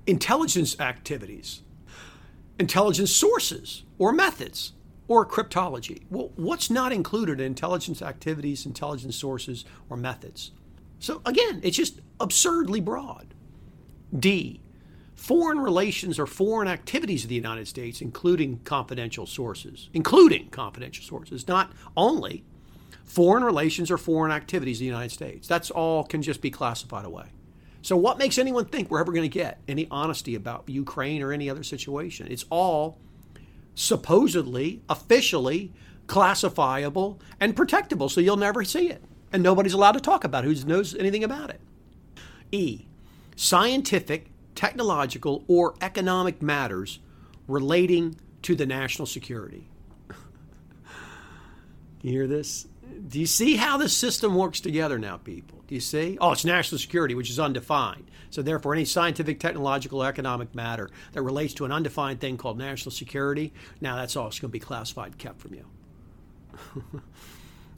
Intelligence 0.07 0.79
activities, 0.81 1.63
intelligence 2.59 3.11
sources 3.11 3.85
or 3.99 4.13
methods 4.13 4.73
or 5.09 5.25
cryptology. 5.25 6.03
Well, 6.11 6.33
what's 6.37 6.71
not 6.71 6.93
included 6.93 7.41
in 7.41 7.47
intelligence 7.47 8.03
activities, 8.03 8.67
intelligence 8.67 9.17
sources, 9.17 9.65
or 9.89 9.97
methods? 9.97 10.53
So 10.99 11.21
again, 11.25 11.61
it's 11.63 11.77
just 11.77 12.01
absurdly 12.21 12.81
broad. 12.81 13.35
D. 14.17 14.61
Foreign 15.17 15.59
relations 15.59 16.19
or 16.19 16.27
foreign 16.27 16.69
activities 16.69 17.25
of 17.25 17.31
the 17.31 17.35
United 17.35 17.67
States, 17.67 18.01
including 18.01 18.61
confidential 18.65 19.27
sources, 19.27 19.89
including 19.93 20.49
confidential 20.51 21.05
sources, 21.05 21.49
not 21.49 21.73
only 21.97 22.45
foreign 23.05 23.43
relations 23.43 23.91
or 23.91 23.97
foreign 23.97 24.31
activities 24.31 24.77
of 24.77 24.81
the 24.81 24.87
United 24.87 25.11
States. 25.11 25.49
That's 25.49 25.71
all 25.71 26.05
can 26.05 26.23
just 26.23 26.43
be 26.43 26.51
classified 26.51 27.07
away. 27.07 27.27
So, 27.81 27.97
what 27.97 28.19
makes 28.19 28.37
anyone 28.37 28.67
think 28.67 28.91
we're 28.91 29.01
ever 29.01 29.13
going 29.13 29.23
to 29.23 29.29
get 29.29 29.61
any 29.69 29.87
honesty 29.91 30.35
about 30.35 30.65
Ukraine 30.69 31.23
or 31.23 31.33
any 31.33 31.49
other 31.49 31.63
situation? 31.63 32.27
It's 32.29 32.45
all 32.51 32.99
supposedly, 33.75 34.83
officially 34.89 35.73
classifiable 36.07 37.21
and 37.41 37.55
protectable, 37.55 38.11
so 38.11 38.21
you'll 38.21 38.37
never 38.37 38.65
see 38.65 38.91
it. 38.91 39.03
And 39.33 39.43
nobody's 39.43 39.73
allowed 39.73 39.93
to 39.93 40.01
talk 40.01 40.25
about 40.25 40.45
it 40.45 40.49
who 40.49 40.67
knows 40.67 40.95
anything 40.97 41.25
about 41.25 41.51
it. 41.51 41.61
E. 42.51 42.87
Scientific, 43.37 44.31
technological, 44.57 45.45
or 45.47 45.75
economic 45.81 46.43
matters 46.43 46.99
relating 47.47 48.17
to 48.43 48.55
the 48.55 48.67
national 48.67 49.07
security. 49.07 49.69
you 52.03 52.11
hear 52.11 52.27
this? 52.27 52.67
Do 53.09 53.21
you 53.21 53.27
see 53.27 53.57
how 53.57 53.77
the 53.77 53.89
system 53.89 54.35
works 54.35 54.61
together 54.61 54.99
now, 54.99 55.19
people? 55.19 55.63
Do 55.69 55.75
you 55.75 55.81
see? 55.81 56.17
Oh, 56.21 56.33
it's 56.33 56.45
national 56.45 56.79
security, 56.79 57.15
which 57.15 57.31
is 57.31 57.39
undefined. 57.39 58.11
So, 58.31 58.43
therefore, 58.43 58.75
any 58.75 58.85
scientific, 58.85 59.39
technological, 59.39 60.03
economic 60.03 60.55
matter 60.55 60.91
that 61.13 61.23
relates 61.23 61.55
to 61.55 61.65
an 61.65 61.73
undefined 61.73 62.21
thing 62.21 62.37
called 62.37 62.59
national 62.59 62.93
security, 62.93 63.53
now 63.81 63.97
that's 63.97 64.17
all 64.17 64.27
it's 64.29 64.39
going 64.39 64.51
to 64.51 64.53
be 64.53 64.59
classified, 64.59 65.19
kept 65.19 65.41
from 65.41 65.55
you. 65.55 65.67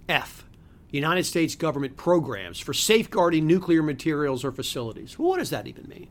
F. 0.08 0.44
United 0.90 1.24
States 1.24 1.54
government 1.54 1.96
programs 1.96 2.58
for 2.58 2.72
safeguarding 2.72 3.46
nuclear 3.46 3.82
materials 3.82 4.44
or 4.44 4.52
facilities. 4.52 5.18
Well, 5.18 5.28
what 5.28 5.38
does 5.38 5.50
that 5.50 5.66
even 5.66 5.86
mean? 5.88 6.08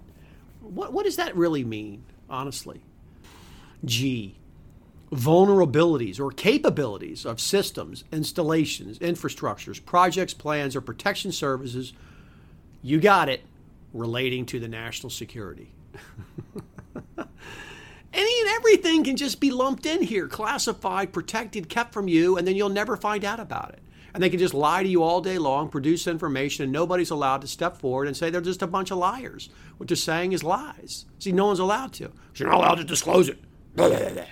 What, 0.70 0.94
what 0.94 1.06
does 1.06 1.16
that 1.18 1.36
really 1.36 1.64
mean, 1.64 2.04
honestly? 2.30 2.82
G 3.86 4.38
vulnerabilities 5.12 6.20
or 6.20 6.32
capabilities 6.32 7.26
of 7.26 7.40
systems, 7.40 8.04
installations, 8.12 9.00
infrastructures, 9.00 9.84
projects, 9.84 10.34
plans, 10.34 10.76
or 10.76 10.82
protection 10.82 11.32
services, 11.32 11.94
you 12.82 13.00
got 13.00 13.30
it, 13.30 13.42
relating 13.94 14.46
to 14.46 14.60
the 14.60 14.68
national 14.68 15.10
security. 15.10 15.72
Any 18.14 18.40
and 18.42 18.50
everything 18.50 19.04
can 19.04 19.16
just 19.16 19.40
be 19.40 19.52
lumped 19.52 19.86
in 19.86 20.02
here, 20.02 20.28
classified, 20.28 21.14
protected, 21.14 21.70
kept 21.70 21.94
from 21.94 22.08
you, 22.08 22.38
and 22.38 22.48
then 22.48 22.56
you'll 22.56 22.70
never 22.70 22.98
find 22.98 23.24
out 23.24 23.40
about 23.40 23.70
it. 23.74 23.80
And 24.14 24.24
they 24.24 24.30
can 24.30 24.40
just 24.40 24.54
lie 24.54 24.84
to 24.84 24.90
you 24.90 25.04
all 25.04 25.22
day 25.22 25.38
long, 25.38 25.70
produce 25.70 26.08
information, 26.08 26.64
and 26.64 26.72
nobody's 26.72 27.12
allowed 27.12 27.42
to 27.42 27.48
step 27.48 27.78
forward 27.78 28.08
and 28.08 28.16
say 28.16 28.30
they're 28.30 28.42
just 28.42 28.62
a 28.62 28.68
bunch 28.68 28.92
of 28.92 28.98
liars. 28.98 29.50
What 29.78 29.90
they're 29.90 29.96
saying 29.96 30.32
is 30.32 30.44
lies. 30.44 31.06
See, 31.20 31.32
no 31.32 31.48
one's 31.48 31.60
allowed 31.60 31.94
to. 31.94 32.12
You're 32.36 32.50
not 32.50 32.58
allowed 32.58 32.76
to 32.76 32.84
disclose 32.84 33.30
it. 33.30 33.38
Blah, 33.76 33.90
blah, 33.90 34.10
blah. 34.10 34.24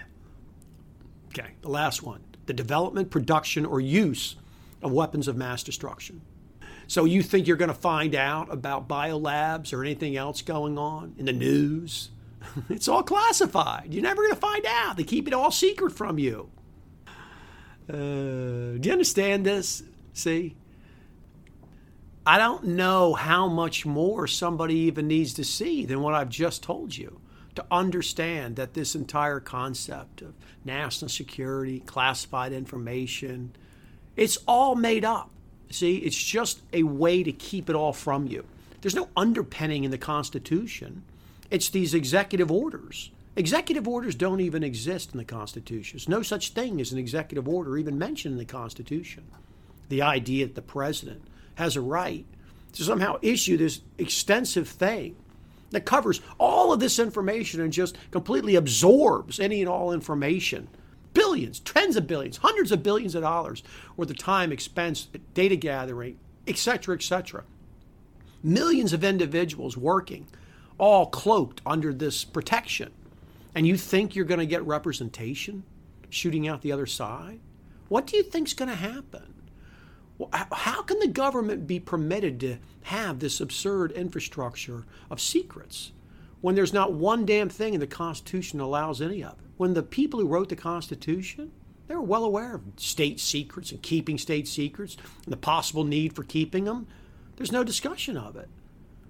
Okay, 1.29 1.51
the 1.61 1.69
last 1.69 2.01
one 2.01 2.21
the 2.45 2.53
development, 2.53 3.09
production, 3.09 3.65
or 3.65 3.79
use 3.79 4.35
of 4.83 4.91
weapons 4.91 5.27
of 5.27 5.35
mass 5.35 5.63
destruction. 5.63 6.21
So 6.88 7.05
you 7.05 7.23
think 7.23 7.47
you're 7.47 7.57
going 7.57 7.69
to 7.69 7.73
find 7.73 8.13
out 8.13 8.53
about 8.53 8.88
biolabs 8.88 9.73
or 9.73 9.83
anything 9.83 10.15
else 10.15 10.41
going 10.41 10.77
on 10.77 11.15
in 11.17 11.25
the 11.25 11.33
news? 11.33 12.11
it's 12.69 12.88
all 12.88 13.03
classified. 13.03 13.88
You're 13.93 14.03
never 14.03 14.21
going 14.21 14.35
to 14.35 14.39
find 14.39 14.65
out. 14.67 14.97
They 14.97 15.03
keep 15.03 15.27
it 15.27 15.33
all 15.33 15.51
secret 15.51 15.91
from 15.91 16.19
you. 16.19 16.51
Uh, 17.89 18.78
do 18.78 18.80
you 18.84 18.91
understand 18.91 19.45
this? 19.45 19.84
See? 20.13 20.56
I 22.26 22.39
don't 22.39 22.63
know 22.63 23.13
how 23.13 23.48
much 23.48 23.86
more 23.86 24.26
somebody 24.26 24.76
even 24.76 25.08
needs 25.08 25.34
to 25.36 25.43
see 25.43 25.86
than 25.86 26.02
what 26.02 26.15
I've 26.15 26.30
just 26.30 26.63
told 26.63 26.98
you 26.98 27.19
to 27.54 27.65
understand 27.69 28.56
that 28.56 28.74
this 28.74 28.95
entire 28.95 29.39
concept 29.39 30.21
of 30.21 30.34
national 30.63 31.10
security, 31.10 31.82
classified 31.82 32.52
information, 32.52 33.56
it's 34.15 34.38
all 34.48 34.76
made 34.76 35.06
up. 35.06 35.30
See, 35.69 35.98
it's 35.98 36.21
just 36.21 36.62
a 36.74 36.84
way 36.84 37.24
to 37.24 37.32
keep 37.32 37.69
it 37.69 37.76
all 37.76 37.93
from 37.93 38.28
you. 38.28 38.45
There's 38.82 38.95
no 38.95 39.10
underpinning 39.15 39.84
in 39.84 39.91
the 39.91 39.98
Constitution. 39.98 41.04
It's 41.50 41.69
these 41.69 41.93
executive 41.93 42.52
orders. 42.52 43.12
Executive 43.38 43.88
orders 43.88 44.15
don't 44.15 44.39
even 44.39 44.63
exist 44.63 45.12
in 45.12 45.17
the 45.17 45.26
Constitution. 45.26 45.98
There's 45.98 46.10
no 46.10 46.21
such 46.21 46.52
thing 46.52 46.80
as 46.80 46.93
an 46.93 46.98
executive 46.98 47.50
order 47.50 47.78
even 47.78 47.98
mentioned 47.98 48.34
in 48.34 48.38
the 48.38 48.45
Constitution. 48.45 49.26
The 49.89 50.02
idea 50.02 50.45
that 50.45 50.56
the 50.56 50.62
president 50.62 51.21
has 51.56 51.76
a 51.76 51.82
right 51.82 52.26
to 52.74 52.84
somehow 52.84 53.17
issue 53.21 53.58
this 53.58 53.82
extensive 53.98 54.69
thing 54.69 55.17
that 55.71 55.86
covers 55.86 56.21
all 56.38 56.71
of 56.71 56.80
this 56.80 56.98
information 56.98 57.60
and 57.60 57.74
just 57.74 57.98
completely 58.12 58.56
absorbs 58.56 59.39
any 59.39 59.60
and 59.60 59.69
all 59.69 59.91
information. 59.91 60.69
Billions, 61.13 61.60
tens 61.60 61.98
of 61.98 62.08
billions, 62.08 62.38
hundreds 62.38 62.71
of 62.71 62.84
billions 62.84 63.15
of 63.15 63.24
dollars 63.24 63.63
worth 63.98 64.10
of 64.10 64.17
time, 64.17 64.52
expense, 64.52 65.08
data 65.34 65.56
gathering, 65.58 66.17
etc., 66.48 66.95
etc. 66.95 67.43
Millions 68.43 68.93
of 68.93 69.04
individuals 69.04 69.76
working, 69.76 70.28
all 70.78 71.08
cloaked 71.08 71.62
under 71.65 71.93
this 71.93 72.24
protection. 72.24 72.91
And 73.55 73.65
you 73.65 73.77
think 73.77 74.15
you're 74.15 74.25
going 74.25 74.41
to 74.41 74.45
get 74.45 74.65
representation 74.67 75.63
shooting 76.09 76.47
out 76.47 76.61
the 76.61 76.73
other 76.73 76.85
side? 76.85 77.39
What 77.87 78.05
do 78.05 78.17
you 78.17 78.23
think's 78.23 78.53
going 78.53 78.69
to 78.69 78.75
happen? 78.75 79.33
How 80.51 80.81
can 80.81 80.99
the 80.99 81.07
government 81.07 81.67
be 81.67 81.79
permitted 81.79 82.39
to 82.41 82.57
have 82.83 83.19
this 83.19 83.41
absurd 83.41 83.91
infrastructure 83.93 84.85
of 85.09 85.19
secrets 85.19 85.91
when 86.41 86.55
there's 86.55 86.73
not 86.73 86.93
one 86.93 87.25
damn 87.25 87.49
thing 87.49 87.73
in 87.73 87.79
the 87.79 87.87
Constitution 87.87 88.59
allows 88.59 89.01
any 89.01 89.23
of 89.23 89.33
it? 89.33 89.45
When 89.57 89.73
the 89.73 89.83
people 89.83 90.19
who 90.19 90.27
wrote 90.27 90.49
the 90.49 90.55
Constitution, 90.55 91.51
they 91.87 91.95
were 91.95 92.01
well 92.01 92.25
aware 92.25 92.55
of 92.55 92.63
state 92.77 93.19
secrets 93.19 93.71
and 93.71 93.81
keeping 93.81 94.17
state 94.17 94.47
secrets 94.47 94.97
and 95.23 95.31
the 95.31 95.37
possible 95.37 95.83
need 95.83 96.13
for 96.13 96.23
keeping 96.23 96.65
them. 96.65 96.87
There's 97.37 97.51
no 97.51 97.63
discussion 97.63 98.17
of 98.17 98.35
it 98.35 98.49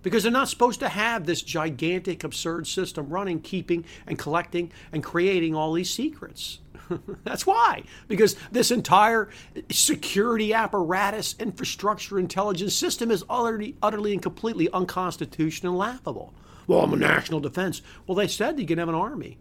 because 0.06 0.22
they're 0.22 0.32
not 0.32 0.48
supposed 0.48 0.80
to 0.82 0.88
have 0.88 1.26
this 1.26 1.41
gigantic, 1.41 2.24
absurd 2.24 2.68
system 2.68 3.10
running, 3.10 3.41
keeping 3.41 3.84
and 4.06 4.20
collecting 4.20 4.72
and 4.91 5.04
creating 5.04 5.56
all 5.56 5.74
these 5.74 5.89
secrets. 5.89 6.60
That's 7.24 7.48
why. 7.48 7.82
Because 8.08 8.36
this 8.52 8.70
entire 8.70 9.30
security 9.72 10.54
apparatus, 10.54 11.34
infrastructure, 11.39 12.20
intelligence 12.20 12.76
system 12.76 13.10
is 13.10 13.24
utterly, 13.28 13.78
utterly 13.82 14.13
and 14.13 14.22
completely 14.22 14.70
unconstitutional 14.72 15.72
and 15.72 15.80
laughable. 15.80 16.36
Well, 16.68 16.82
I'm 16.82 16.94
a 16.94 16.98
national 16.98 17.39
defense. 17.39 17.82
Well, 18.06 18.13
they 18.13 18.28
said 18.28 18.60
you 18.60 18.68
can 18.68 18.78
have 18.78 18.89
an 18.89 18.94
army, 18.94 19.39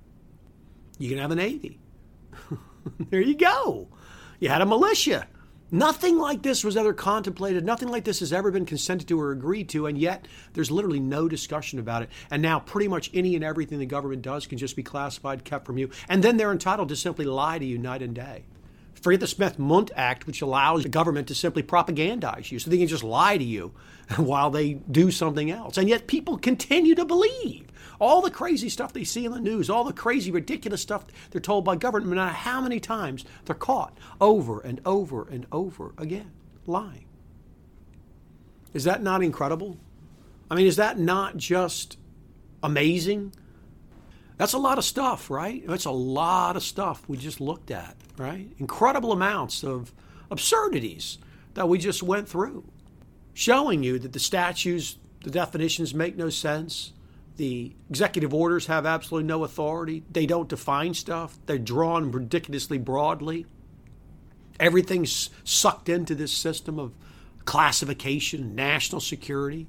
you 0.98 1.10
can 1.10 1.18
have 1.18 1.30
a 1.30 1.34
navy. 1.34 1.78
there 3.10 3.20
you 3.20 3.36
go. 3.36 3.88
You 4.40 4.48
had 4.48 4.62
a 4.62 4.66
militia. 4.66 5.28
Nothing 5.70 6.18
like 6.18 6.42
this 6.42 6.62
was 6.62 6.76
ever 6.76 6.92
contemplated. 6.92 7.64
Nothing 7.64 7.88
like 7.88 8.04
this 8.04 8.20
has 8.20 8.32
ever 8.32 8.50
been 8.50 8.66
consented 8.66 9.08
to 9.08 9.20
or 9.20 9.32
agreed 9.32 9.68
to, 9.70 9.86
and 9.86 9.98
yet 9.98 10.28
there's 10.52 10.70
literally 10.70 11.00
no 11.00 11.28
discussion 11.28 11.78
about 11.78 12.02
it. 12.02 12.10
And 12.30 12.42
now, 12.42 12.60
pretty 12.60 12.86
much 12.86 13.10
any 13.14 13.34
and 13.34 13.42
everything 13.42 13.78
the 13.78 13.86
government 13.86 14.22
does 14.22 14.46
can 14.46 14.58
just 14.58 14.76
be 14.76 14.82
classified, 14.82 15.44
kept 15.44 15.66
from 15.66 15.78
you, 15.78 15.90
and 16.08 16.22
then 16.22 16.36
they're 16.36 16.52
entitled 16.52 16.90
to 16.90 16.96
simply 16.96 17.24
lie 17.24 17.58
to 17.58 17.64
you 17.64 17.78
night 17.78 18.02
and 18.02 18.14
day. 18.14 18.44
Forget 18.94 19.20
the 19.20 19.26
Smith 19.26 19.58
Mundt 19.58 19.90
Act, 19.96 20.26
which 20.26 20.42
allows 20.42 20.82
the 20.82 20.88
government 20.88 21.28
to 21.28 21.34
simply 21.34 21.62
propagandize 21.62 22.50
you, 22.50 22.58
so 22.58 22.70
they 22.70 22.78
can 22.78 22.86
just 22.86 23.04
lie 23.04 23.36
to 23.36 23.44
you 23.44 23.72
while 24.16 24.50
they 24.50 24.74
do 24.74 25.10
something 25.10 25.50
else. 25.50 25.76
And 25.76 25.88
yet, 25.88 26.06
people 26.06 26.38
continue 26.38 26.94
to 26.94 27.04
believe 27.04 27.66
all 28.00 28.20
the 28.20 28.30
crazy 28.30 28.68
stuff 28.68 28.92
they 28.92 29.04
see 29.04 29.24
in 29.24 29.32
the 29.32 29.40
news, 29.40 29.70
all 29.70 29.84
the 29.84 29.92
crazy, 29.92 30.30
ridiculous 30.30 30.82
stuff 30.82 31.04
they're 31.30 31.40
told 31.40 31.64
by 31.64 31.76
government, 31.76 32.10
no 32.10 32.16
matter 32.16 32.34
how 32.34 32.60
many 32.60 32.80
times 32.80 33.24
they're 33.44 33.54
caught 33.54 33.96
over 34.20 34.60
and 34.60 34.80
over 34.84 35.28
and 35.28 35.46
over 35.52 35.94
again. 35.98 36.32
lying. 36.66 37.06
Is 38.72 38.84
that 38.84 39.02
not 39.02 39.22
incredible? 39.22 39.78
I 40.50 40.56
mean, 40.56 40.66
is 40.66 40.76
that 40.76 40.98
not 40.98 41.36
just 41.36 41.96
amazing? 42.62 43.32
That's 44.36 44.52
a 44.52 44.58
lot 44.58 44.78
of 44.78 44.84
stuff, 44.84 45.30
right? 45.30 45.64
That's 45.66 45.84
a 45.84 45.92
lot 45.92 46.56
of 46.56 46.62
stuff 46.62 47.08
we 47.08 47.16
just 47.16 47.40
looked 47.40 47.70
at, 47.70 47.96
right? 48.18 48.48
Incredible 48.58 49.12
amounts 49.12 49.62
of 49.62 49.92
absurdities 50.30 51.18
that 51.54 51.68
we 51.68 51.78
just 51.78 52.02
went 52.02 52.28
through, 52.28 52.64
showing 53.32 53.84
you 53.84 53.98
that 54.00 54.12
the 54.12 54.18
statutes, 54.18 54.98
the 55.22 55.30
definitions 55.30 55.94
make 55.94 56.16
no 56.16 56.30
sense. 56.30 56.92
The 57.36 57.74
executive 57.90 58.32
orders 58.32 58.66
have 58.66 58.86
absolutely 58.86 59.26
no 59.26 59.42
authority. 59.42 60.04
They 60.10 60.26
don't 60.26 60.48
define 60.48 60.94
stuff. 60.94 61.38
They're 61.46 61.58
drawn 61.58 62.12
ridiculously 62.12 62.78
broadly. 62.78 63.46
Everything's 64.60 65.30
sucked 65.42 65.88
into 65.88 66.14
this 66.14 66.32
system 66.32 66.78
of 66.78 66.92
classification, 67.44 68.54
national 68.54 69.00
security. 69.00 69.66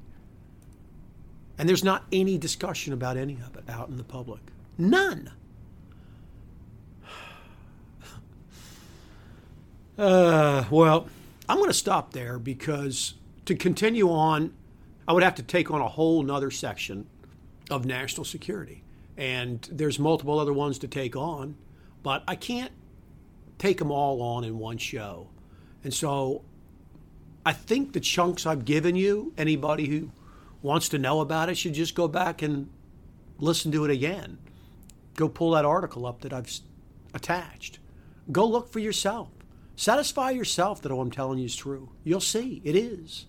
And 1.57 1.67
there's 1.67 1.83
not 1.83 2.05
any 2.11 2.37
discussion 2.37 2.93
about 2.93 3.17
any 3.17 3.39
of 3.45 3.55
it 3.55 3.63
out 3.67 3.89
in 3.89 3.97
the 3.97 4.03
public. 4.03 4.41
None. 4.77 5.31
Uh, 9.97 10.65
well, 10.69 11.07
I'm 11.47 11.55
going 11.55 11.69
to 11.69 11.73
stop 11.73 12.11
there 12.11 12.37
because 12.37 13.13
to 13.45 13.55
continue 13.55 14.11
on, 14.11 14.53
I 15.07 15.13
would 15.13 15.23
have 15.23 15.35
to 15.35 15.41
take 15.41 15.71
on 15.71 15.79
a 15.79 15.87
whole 15.87 16.21
nother 16.21 16.51
section 16.51 17.07
of 17.69 17.85
national 17.85 18.25
security. 18.25 18.83
And 19.17 19.67
there's 19.71 19.97
multiple 19.99 20.39
other 20.39 20.53
ones 20.53 20.79
to 20.79 20.87
take 20.87 21.15
on, 21.15 21.55
but 22.03 22.23
I 22.27 22.35
can't 22.35 22.71
take 23.57 23.77
them 23.77 23.91
all 23.91 24.21
on 24.21 24.43
in 24.43 24.59
one 24.59 24.77
show. 24.77 25.29
And 25.83 25.93
so 25.93 26.43
I 27.45 27.53
think 27.53 27.93
the 27.93 27.99
chunks 27.99 28.45
I've 28.45 28.65
given 28.65 28.95
you, 28.95 29.33
anybody 29.37 29.87
who 29.87 30.11
wants 30.61 30.89
to 30.89 30.97
know 30.97 31.21
about 31.21 31.49
it 31.49 31.57
should 31.57 31.73
just 31.73 31.95
go 31.95 32.07
back 32.07 32.41
and 32.41 32.69
listen 33.37 33.71
to 33.71 33.85
it 33.85 33.91
again. 33.91 34.37
Go 35.15 35.29
pull 35.29 35.51
that 35.51 35.63
article 35.63 36.05
up 36.05 36.21
that 36.21 36.33
I've 36.33 36.51
attached. 37.13 37.79
Go 38.31 38.45
look 38.47 38.71
for 38.71 38.79
yourself. 38.79 39.29
Satisfy 39.75 40.31
yourself 40.31 40.81
that 40.81 40.91
what 40.91 41.01
I'm 41.01 41.11
telling 41.11 41.39
you 41.39 41.45
is 41.45 41.55
true. 41.55 41.89
You'll 42.03 42.19
see 42.19 42.61
it 42.63 42.75
is. 42.75 43.25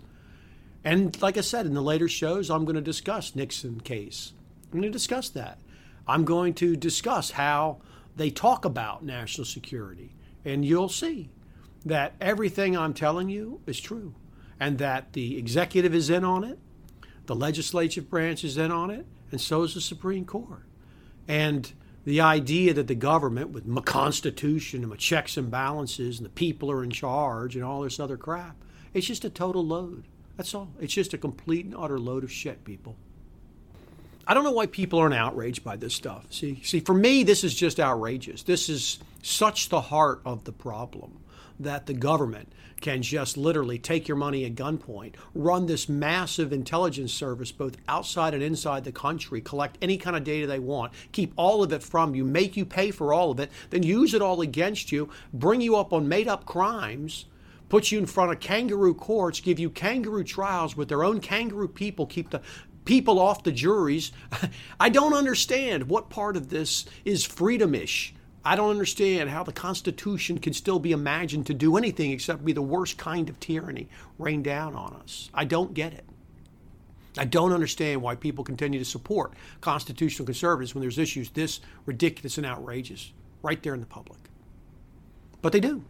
And 0.87 1.21
like 1.21 1.35
I 1.35 1.41
said, 1.41 1.65
in 1.65 1.73
the 1.73 1.81
later 1.81 2.07
shows, 2.07 2.49
I'm 2.49 2.63
going 2.63 2.77
to 2.77 2.81
discuss 2.81 3.35
Nixon 3.35 3.81
case. 3.81 4.31
I'm 4.63 4.79
going 4.79 4.83
to 4.83 4.89
discuss 4.89 5.27
that. 5.31 5.59
I'm 6.07 6.23
going 6.23 6.53
to 6.53 6.77
discuss 6.77 7.31
how 7.31 7.81
they 8.15 8.29
talk 8.29 8.63
about 8.63 9.03
national 9.03 9.43
security. 9.43 10.15
And 10.45 10.63
you'll 10.63 10.87
see 10.87 11.29
that 11.85 12.13
everything 12.21 12.77
I'm 12.77 12.93
telling 12.93 13.27
you 13.27 13.59
is 13.67 13.81
true. 13.81 14.15
And 14.61 14.77
that 14.77 15.11
the 15.11 15.37
executive 15.37 15.93
is 15.93 16.09
in 16.09 16.23
on 16.23 16.45
it, 16.45 16.57
the 17.25 17.35
legislative 17.35 18.09
branch 18.09 18.45
is 18.45 18.57
in 18.57 18.71
on 18.71 18.89
it, 18.89 19.05
and 19.29 19.41
so 19.41 19.63
is 19.63 19.73
the 19.73 19.81
Supreme 19.81 20.23
Court. 20.23 20.63
And 21.27 21.69
the 22.05 22.21
idea 22.21 22.73
that 22.73 22.87
the 22.87 22.95
government, 22.95 23.49
with 23.49 23.65
my 23.65 23.81
constitution 23.81 24.83
and 24.83 24.89
my 24.89 24.95
checks 24.95 25.35
and 25.35 25.51
balances, 25.51 26.17
and 26.17 26.25
the 26.25 26.29
people 26.29 26.71
are 26.71 26.81
in 26.81 26.91
charge 26.91 27.57
and 27.57 27.65
all 27.65 27.81
this 27.81 27.99
other 27.99 28.15
crap, 28.15 28.55
it's 28.93 29.07
just 29.07 29.25
a 29.25 29.29
total 29.29 29.65
load. 29.65 30.05
That's 30.37 30.53
all. 30.53 30.69
It's 30.79 30.93
just 30.93 31.13
a 31.13 31.17
complete 31.17 31.65
and 31.65 31.75
utter 31.75 31.99
load 31.99 32.23
of 32.23 32.31
shit, 32.31 32.63
people. 32.63 32.95
I 34.27 34.33
don't 34.33 34.43
know 34.43 34.51
why 34.51 34.67
people 34.67 34.99
aren't 34.99 35.13
outraged 35.13 35.63
by 35.63 35.77
this 35.77 35.95
stuff. 35.95 36.25
See, 36.31 36.61
see, 36.63 36.79
for 36.79 36.93
me, 36.93 37.23
this 37.23 37.43
is 37.43 37.55
just 37.55 37.79
outrageous. 37.79 38.43
This 38.43 38.69
is 38.69 38.99
such 39.23 39.69
the 39.69 39.81
heart 39.81 40.21
of 40.25 40.43
the 40.43 40.51
problem 40.51 41.19
that 41.59 41.85
the 41.85 41.93
government 41.93 42.51
can 42.81 43.01
just 43.01 43.37
literally 43.37 43.79
take 43.79 44.07
your 44.07 44.17
money 44.17 44.45
at 44.45 44.53
gunpoint, 44.53 45.15
run 45.33 45.65
this 45.65 45.89
massive 45.89 46.53
intelligence 46.53 47.11
service 47.11 47.51
both 47.51 47.77
outside 47.87 48.33
and 48.33 48.43
inside 48.43 48.83
the 48.83 48.91
country, 48.91 49.41
collect 49.41 49.77
any 49.81 49.97
kind 49.97 50.15
of 50.15 50.23
data 50.23 50.45
they 50.45 50.59
want, 50.59 50.93
keep 51.11 51.33
all 51.35 51.63
of 51.63 51.73
it 51.73 51.81
from 51.81 52.13
you, 52.13 52.23
make 52.23 52.55
you 52.55 52.65
pay 52.65 52.91
for 52.91 53.13
all 53.13 53.31
of 53.31 53.39
it, 53.39 53.49
then 53.71 53.81
use 53.81 54.13
it 54.13 54.21
all 54.21 54.41
against 54.41 54.91
you, 54.91 55.09
bring 55.33 55.61
you 55.61 55.75
up 55.75 55.91
on 55.91 56.07
made 56.07 56.27
up 56.27 56.45
crimes, 56.45 57.25
put 57.69 57.91
you 57.91 57.99
in 57.99 58.05
front 58.05 58.31
of 58.31 58.39
kangaroo 58.39 58.93
courts, 58.93 59.39
give 59.39 59.59
you 59.59 59.69
kangaroo 59.69 60.23
trials 60.23 60.75
with 60.75 60.89
their 60.89 61.03
own 61.03 61.19
kangaroo 61.19 61.67
people, 61.67 62.05
keep 62.05 62.29
the 62.29 62.41
people 62.85 63.19
off 63.19 63.43
the 63.43 63.51
juries. 63.51 64.11
I 64.79 64.89
don't 64.89 65.13
understand 65.13 65.89
what 65.89 66.09
part 66.09 66.37
of 66.37 66.49
this 66.49 66.85
is 67.05 67.27
freedomish 67.27 68.11
I 68.47 68.55
don't 68.55 68.69
understand 68.69 69.29
how 69.29 69.43
the 69.43 69.51
Constitution 69.51 70.37
can 70.37 70.53
still 70.53 70.79
be 70.79 70.93
imagined 70.93 71.47
to 71.47 71.53
do 71.53 71.75
anything 71.75 72.11
except 72.11 72.45
be 72.45 72.53
the 72.53 72.61
worst 72.61 72.97
kind 72.97 73.27
of 73.27 73.37
tyranny 73.41 73.89
rained 74.17 74.45
down 74.45 74.73
on 74.73 74.93
us. 75.03 75.29
I 75.33 75.43
don't 75.43 75.73
get 75.73 75.91
it. 75.91 76.05
I 77.17 77.25
don't 77.25 77.51
understand 77.51 78.01
why 78.01 78.15
people 78.15 78.45
continue 78.45 78.79
to 78.79 78.85
support 78.85 79.33
constitutional 79.59 80.25
conservatives 80.25 80.73
when 80.73 80.81
there's 80.81 80.97
issues 80.97 81.29
this 81.31 81.59
ridiculous 81.85 82.37
and 82.37 82.47
outrageous 82.47 83.11
right 83.41 83.61
there 83.61 83.73
in 83.73 83.81
the 83.81 83.85
public. 83.85 84.19
But 85.41 85.51
they 85.51 85.59
do. 85.59 85.83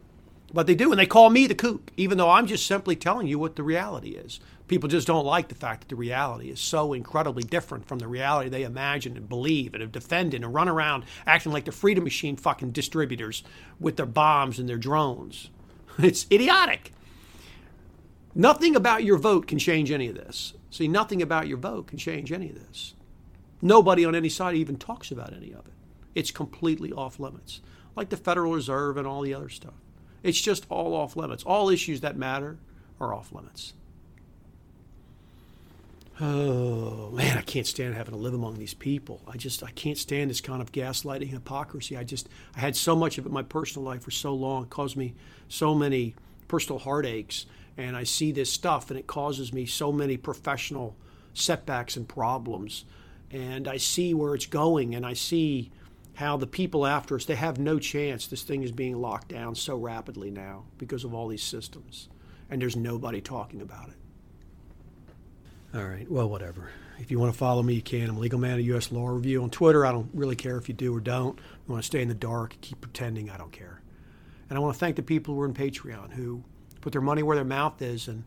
But 0.54 0.66
they 0.66 0.76
do, 0.76 0.92
and 0.92 1.00
they 1.00 1.06
call 1.06 1.30
me 1.30 1.46
the 1.46 1.56
kook, 1.56 1.92
even 1.98 2.18
though 2.18 2.30
I'm 2.30 2.48
just 2.48 2.66
simply 2.66 2.96
telling 2.96 3.28
you 3.28 3.38
what 3.38 3.56
the 3.58 3.64
reality 3.64 4.12
is. 4.12 4.40
People 4.68 4.90
just 4.90 5.08
don't 5.08 5.26
like 5.26 5.48
the 5.48 5.56
fact 5.56 5.82
that 5.82 5.90
the 5.90 5.96
reality 5.96 6.50
is 6.50 6.60
so 6.60 6.94
incredibly 6.94 7.44
different 7.44 7.88
from 7.88 8.00
the 8.00 8.08
reality 8.08 8.50
they 8.50 8.64
imagine 8.64 9.16
and 9.16 9.30
believe 9.30 9.74
and 9.74 9.82
have 9.82 9.92
defended 9.92 10.44
and 10.44 10.54
run 10.54 10.68
around 10.68 11.06
acting 11.26 11.52
like 11.52 11.66
the 11.66 11.72
freedom 11.72 12.04
machine 12.04 12.36
fucking 12.36 12.72
distributors 12.72 13.44
with 13.80 13.96
their 13.98 14.06
bombs 14.06 14.60
and 14.60 14.68
their 14.68 14.78
drones. 14.78 15.50
It's 16.00 16.28
idiotic. 16.32 16.94
Nothing 18.36 18.76
about 18.76 19.04
your 19.04 19.18
vote 19.18 19.48
can 19.48 19.58
change 19.58 19.90
any 19.90 20.10
of 20.10 20.16
this. 20.16 20.54
See, 20.70 20.88
nothing 20.88 21.24
about 21.24 21.48
your 21.48 21.58
vote 21.58 21.88
can 21.88 21.98
change 21.98 22.32
any 22.32 22.50
of 22.50 22.56
this. 22.56 22.94
Nobody 23.64 24.06
on 24.06 24.14
any 24.14 24.30
side 24.30 24.56
even 24.56 24.78
talks 24.78 25.10
about 25.10 25.34
any 25.34 25.52
of 25.54 25.66
it. 25.66 25.74
It's 26.14 26.30
completely 26.30 26.94
off 26.94 27.20
limits, 27.20 27.62
like 27.96 28.10
the 28.10 28.18
Federal 28.18 28.54
Reserve 28.54 28.98
and 28.98 29.08
all 29.08 29.22
the 29.22 29.34
other 29.34 29.50
stuff. 29.50 29.74
It's 30.24 30.40
just 30.40 30.66
all 30.70 30.94
off 30.94 31.16
limits. 31.16 31.44
All 31.44 31.70
issues 31.70 32.02
that 32.02 32.18
matter 32.18 32.58
are 33.00 33.14
off 33.14 33.32
limits. 33.32 33.74
Oh 36.20 37.12
man, 37.12 37.38
I 37.38 37.42
can't 37.42 37.68
stand 37.68 37.94
having 37.94 38.16
to 38.16 38.20
live 38.20 38.34
among 38.34 38.58
these 38.58 38.74
people. 38.74 39.22
I 39.28 39.38
just 39.38 39.62
I 39.64 39.70
can't 39.72 40.00
stand 40.00 40.32
this 40.32 40.42
kind 40.42 40.64
of 40.64 40.72
gaslighting 40.72 41.30
hypocrisy. 41.30 41.96
I 41.96 42.04
just 42.04 42.28
I 42.56 42.60
had 42.60 42.76
so 42.76 42.96
much 42.96 43.18
of 43.20 43.26
it 43.26 43.30
in 43.30 43.34
my 43.34 43.44
personal 43.44 43.86
life 43.86 44.04
for 44.04 44.12
so 44.12 44.34
long. 44.34 44.64
It 44.64 44.72
caused 44.72 44.98
me 44.98 45.14
so 45.48 45.76
many 45.76 46.16
personal 46.48 46.80
heartaches, 46.80 47.46
and 47.78 47.96
I 47.96 48.04
see 48.04 48.32
this 48.32 48.52
stuff, 48.52 48.90
and 48.90 49.00
it 49.00 49.06
causes 49.06 49.54
me 49.54 49.68
so 49.68 49.92
many 49.92 50.18
professional 50.18 50.96
setbacks 51.36 51.96
and 51.96 52.08
problems. 52.08 52.86
And 53.30 53.68
I 53.68 53.78
see 53.78 54.16
where 54.16 54.34
it's 54.34 54.48
going, 54.48 54.96
and 54.96 55.06
I 55.06 55.14
see 55.14 55.72
how 56.18 56.36
the 56.36 56.48
people 56.48 56.88
after 56.88 57.16
us 57.16 57.26
they 57.26 57.36
have 57.36 57.60
no 57.60 57.78
chance. 57.78 58.26
This 58.26 58.42
thing 58.42 58.64
is 58.64 58.72
being 58.72 59.00
locked 59.00 59.28
down 59.28 59.54
so 59.54 59.76
rapidly 59.76 60.32
now 60.32 60.64
because 60.80 61.04
of 61.04 61.14
all 61.14 61.28
these 61.28 61.44
systems, 61.44 62.10
and 62.50 62.60
there's 62.60 62.76
nobody 62.76 63.22
talking 63.22 63.62
about 63.62 63.90
it. 63.90 63.96
All 65.78 65.86
right. 65.86 66.10
Well, 66.10 66.28
whatever. 66.28 66.72
If 66.98 67.12
you 67.12 67.20
want 67.20 67.32
to 67.32 67.38
follow 67.38 67.62
me, 67.62 67.76
you 67.76 67.84
can. 67.84 68.10
I'm 68.10 68.18
Legal 68.18 68.40
Man 68.40 68.58
of 68.58 68.66
U.S. 68.66 68.92
Law 68.92 69.10
Review 69.10 69.44
on 69.44 69.52
Twitter. 69.52 69.86
I 69.86 69.92
don't 69.92 70.10
really 70.12 70.36
care 70.36 70.58
if 70.58 70.68
you 70.68 70.74
do 70.74 70.96
or 70.96 71.00
don't. 71.00 71.38
You 71.38 71.72
want 71.72 71.84
to 71.84 71.86
stay 71.88 72.02
in 72.02 72.08
the 72.08 72.16
dark, 72.16 72.58
keep 72.62 72.82
pretending. 72.82 73.30
I 73.30 73.38
don't 73.38 73.52
care. 73.52 73.84
And 74.50 74.58
I 74.58 74.60
want 74.60 74.74
to 74.74 74.80
thank 74.80 74.96
the 74.96 75.04
people 75.04 75.36
who 75.36 75.42
are 75.42 75.46
in 75.46 75.54
Patreon 75.54 76.14
who 76.14 76.44
put 76.82 76.94
their 76.94 77.02
money 77.02 77.22
where 77.22 77.36
their 77.36 77.46
mouth 77.46 77.80
is 77.80 78.08
and 78.08 78.24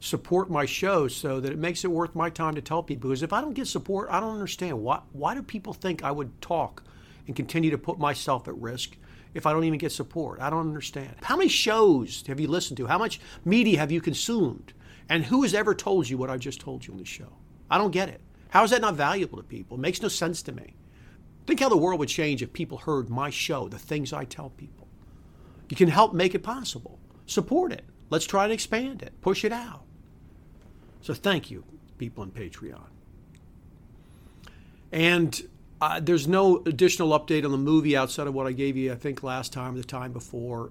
support 0.00 0.50
my 0.50 0.66
show 0.66 1.06
so 1.06 1.38
that 1.38 1.52
it 1.52 1.58
makes 1.58 1.84
it 1.84 1.92
worth 1.92 2.16
my 2.16 2.28
time 2.28 2.56
to 2.56 2.60
tell 2.60 2.82
people. 2.82 3.08
Because 3.08 3.22
if 3.22 3.32
I 3.32 3.40
don't 3.40 3.54
get 3.54 3.68
support, 3.68 4.08
I 4.10 4.18
don't 4.18 4.34
understand 4.34 4.82
why. 4.82 5.02
Why 5.12 5.36
do 5.36 5.44
people 5.44 5.74
think 5.74 6.02
I 6.02 6.10
would 6.10 6.40
talk 6.40 6.82
and 7.26 7.36
continue 7.36 7.70
to 7.70 7.78
put 7.78 7.98
myself 7.98 8.48
at 8.48 8.56
risk 8.56 8.96
if 9.34 9.46
I 9.46 9.52
don't 9.52 9.64
even 9.64 9.78
get 9.78 9.92
support? 9.92 10.40
I 10.40 10.50
don't 10.50 10.68
understand. 10.68 11.14
How 11.22 11.36
many 11.36 11.48
shows 11.48 12.24
have 12.26 12.40
you 12.40 12.48
listened 12.48 12.76
to? 12.78 12.86
How 12.86 12.98
much 12.98 13.20
media 13.44 13.78
have 13.78 13.92
you 13.92 14.00
consumed? 14.00 14.72
And 15.08 15.24
who 15.24 15.42
has 15.42 15.54
ever 15.54 15.74
told 15.74 16.08
you 16.08 16.18
what 16.18 16.30
I 16.30 16.36
just 16.36 16.60
told 16.60 16.86
you 16.86 16.92
on 16.92 16.98
this 16.98 17.08
show? 17.08 17.32
I 17.70 17.78
don't 17.78 17.90
get 17.90 18.08
it. 18.08 18.20
How 18.50 18.64
is 18.64 18.70
that 18.70 18.80
not 18.80 18.94
valuable 18.94 19.38
to 19.38 19.44
people? 19.44 19.76
It 19.76 19.80
makes 19.80 20.02
no 20.02 20.08
sense 20.08 20.42
to 20.42 20.52
me. 20.52 20.74
Think 21.46 21.60
how 21.60 21.68
the 21.68 21.76
world 21.76 21.98
would 22.00 22.08
change 22.08 22.42
if 22.42 22.52
people 22.52 22.78
heard 22.78 23.08
my 23.08 23.30
show, 23.30 23.68
the 23.68 23.78
things 23.78 24.12
I 24.12 24.24
tell 24.24 24.50
people. 24.50 24.88
You 25.68 25.76
can 25.76 25.88
help 25.88 26.12
make 26.12 26.34
it 26.34 26.42
possible. 26.42 26.98
Support 27.26 27.72
it. 27.72 27.84
Let's 28.10 28.26
try 28.26 28.44
and 28.44 28.52
expand 28.52 29.02
it, 29.02 29.12
push 29.20 29.44
it 29.44 29.52
out. 29.52 29.84
So 31.00 31.14
thank 31.14 31.50
you, 31.50 31.64
people 31.96 32.22
on 32.22 32.30
Patreon. 32.30 32.88
And 34.92 35.40
uh, 35.80 36.00
there's 36.00 36.28
no 36.28 36.62
additional 36.66 37.18
update 37.18 37.44
on 37.44 37.52
the 37.52 37.58
movie 37.58 37.96
outside 37.96 38.26
of 38.26 38.34
what 38.34 38.46
I 38.46 38.52
gave 38.52 38.76
you, 38.76 38.92
I 38.92 38.96
think, 38.96 39.22
last 39.22 39.52
time 39.52 39.74
or 39.74 39.78
the 39.78 39.84
time 39.84 40.12
before 40.12 40.70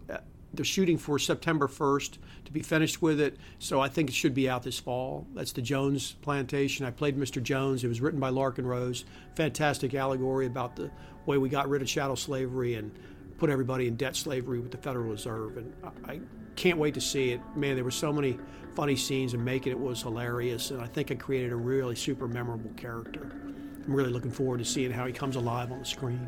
they're 0.53 0.65
shooting 0.65 0.97
for 0.97 1.19
September 1.19 1.67
1st 1.67 2.17
to 2.45 2.51
be 2.51 2.61
finished 2.61 3.01
with 3.01 3.19
it. 3.19 3.37
So 3.59 3.79
I 3.79 3.87
think 3.87 4.09
it 4.09 4.15
should 4.15 4.33
be 4.33 4.49
out 4.49 4.63
this 4.63 4.79
fall. 4.79 5.27
That's 5.33 5.51
the 5.51 5.61
Jones 5.61 6.15
Plantation. 6.21 6.85
I 6.85 6.91
played 6.91 7.17
Mr. 7.17 7.41
Jones. 7.41 7.83
It 7.83 7.87
was 7.87 8.01
written 8.01 8.19
by 8.19 8.31
Larken 8.31 8.65
Rose. 8.65 9.05
Fantastic 9.35 9.93
allegory 9.93 10.47
about 10.47 10.75
the 10.75 10.89
way 11.25 11.37
we 11.37 11.49
got 11.49 11.69
rid 11.69 11.81
of 11.81 11.87
chattel 11.87 12.15
slavery 12.15 12.75
and 12.75 12.91
put 13.37 13.49
everybody 13.49 13.87
in 13.87 13.95
debt 13.95 14.15
slavery 14.15 14.59
with 14.59 14.71
the 14.71 14.77
Federal 14.77 15.05
Reserve. 15.05 15.57
And 15.57 15.73
I, 15.83 16.13
I 16.13 16.19
can't 16.55 16.77
wait 16.77 16.93
to 16.95 17.01
see 17.01 17.31
it. 17.31 17.41
Man, 17.55 17.75
there 17.75 17.83
were 17.83 17.91
so 17.91 18.11
many 18.11 18.37
funny 18.75 18.95
scenes, 18.95 19.33
and 19.33 19.43
making 19.43 19.71
it 19.71 19.79
was 19.79 20.01
hilarious. 20.01 20.71
And 20.71 20.81
I 20.81 20.87
think 20.87 21.11
it 21.11 21.19
created 21.19 21.51
a 21.51 21.55
really 21.55 21.95
super 21.95 22.27
memorable 22.27 22.71
character. 22.75 23.48
I'm 23.85 23.93
really 23.93 24.11
looking 24.11 24.31
forward 24.31 24.59
to 24.59 24.65
seeing 24.65 24.91
how 24.91 25.05
he 25.05 25.13
comes 25.13 25.35
alive 25.35 25.71
on 25.71 25.79
the 25.79 25.85
screen. 25.85 26.27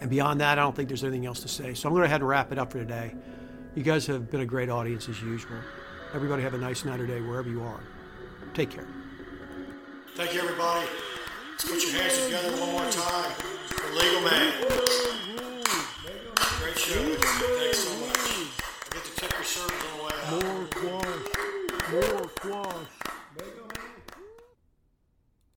And 0.00 0.08
beyond 0.08 0.40
that, 0.40 0.58
I 0.58 0.62
don't 0.62 0.74
think 0.74 0.88
there's 0.88 1.04
anything 1.04 1.26
else 1.26 1.40
to 1.40 1.48
say. 1.48 1.74
So 1.74 1.88
I'm 1.88 1.94
going 1.94 2.04
to 2.04 2.08
head 2.08 2.20
and 2.20 2.28
wrap 2.28 2.52
it 2.52 2.58
up 2.58 2.72
for 2.72 2.78
today. 2.78 3.14
You 3.74 3.82
guys 3.82 4.06
have 4.06 4.30
been 4.30 4.40
a 4.40 4.46
great 4.46 4.70
audience 4.70 5.08
as 5.08 5.20
usual. 5.22 5.58
Everybody 6.14 6.42
have 6.42 6.54
a 6.54 6.58
nice 6.58 6.84
night 6.84 7.00
or 7.00 7.06
day 7.06 7.20
wherever 7.20 7.48
you 7.48 7.62
are. 7.62 7.80
Take 8.54 8.70
care. 8.70 8.86
Thank 10.14 10.34
you, 10.34 10.40
everybody. 10.40 10.88
Let's 11.50 11.64
put 11.64 11.82
your 11.82 12.02
hands 12.02 12.24
together 12.24 12.50
one 12.60 12.72
more 12.72 12.90
time 12.90 13.30
for 13.32 13.94
Legal 13.94 14.22
Man. 14.22 14.52
Great 16.58 16.78
show. 16.78 17.14
Thanks 17.14 17.78
so 17.78 18.06
much. 18.06 18.18
I 18.18 18.94
get 18.94 19.04
to 19.04 19.12
tip 19.16 19.32
your 19.32 19.44
servers 19.44 19.82
on 19.84 19.98
the 19.98 20.04
way 20.04 20.14
out. 20.24 20.42
More 20.42 20.66
quash. 21.00 22.10
More 22.10 22.28
quash. 22.28 22.99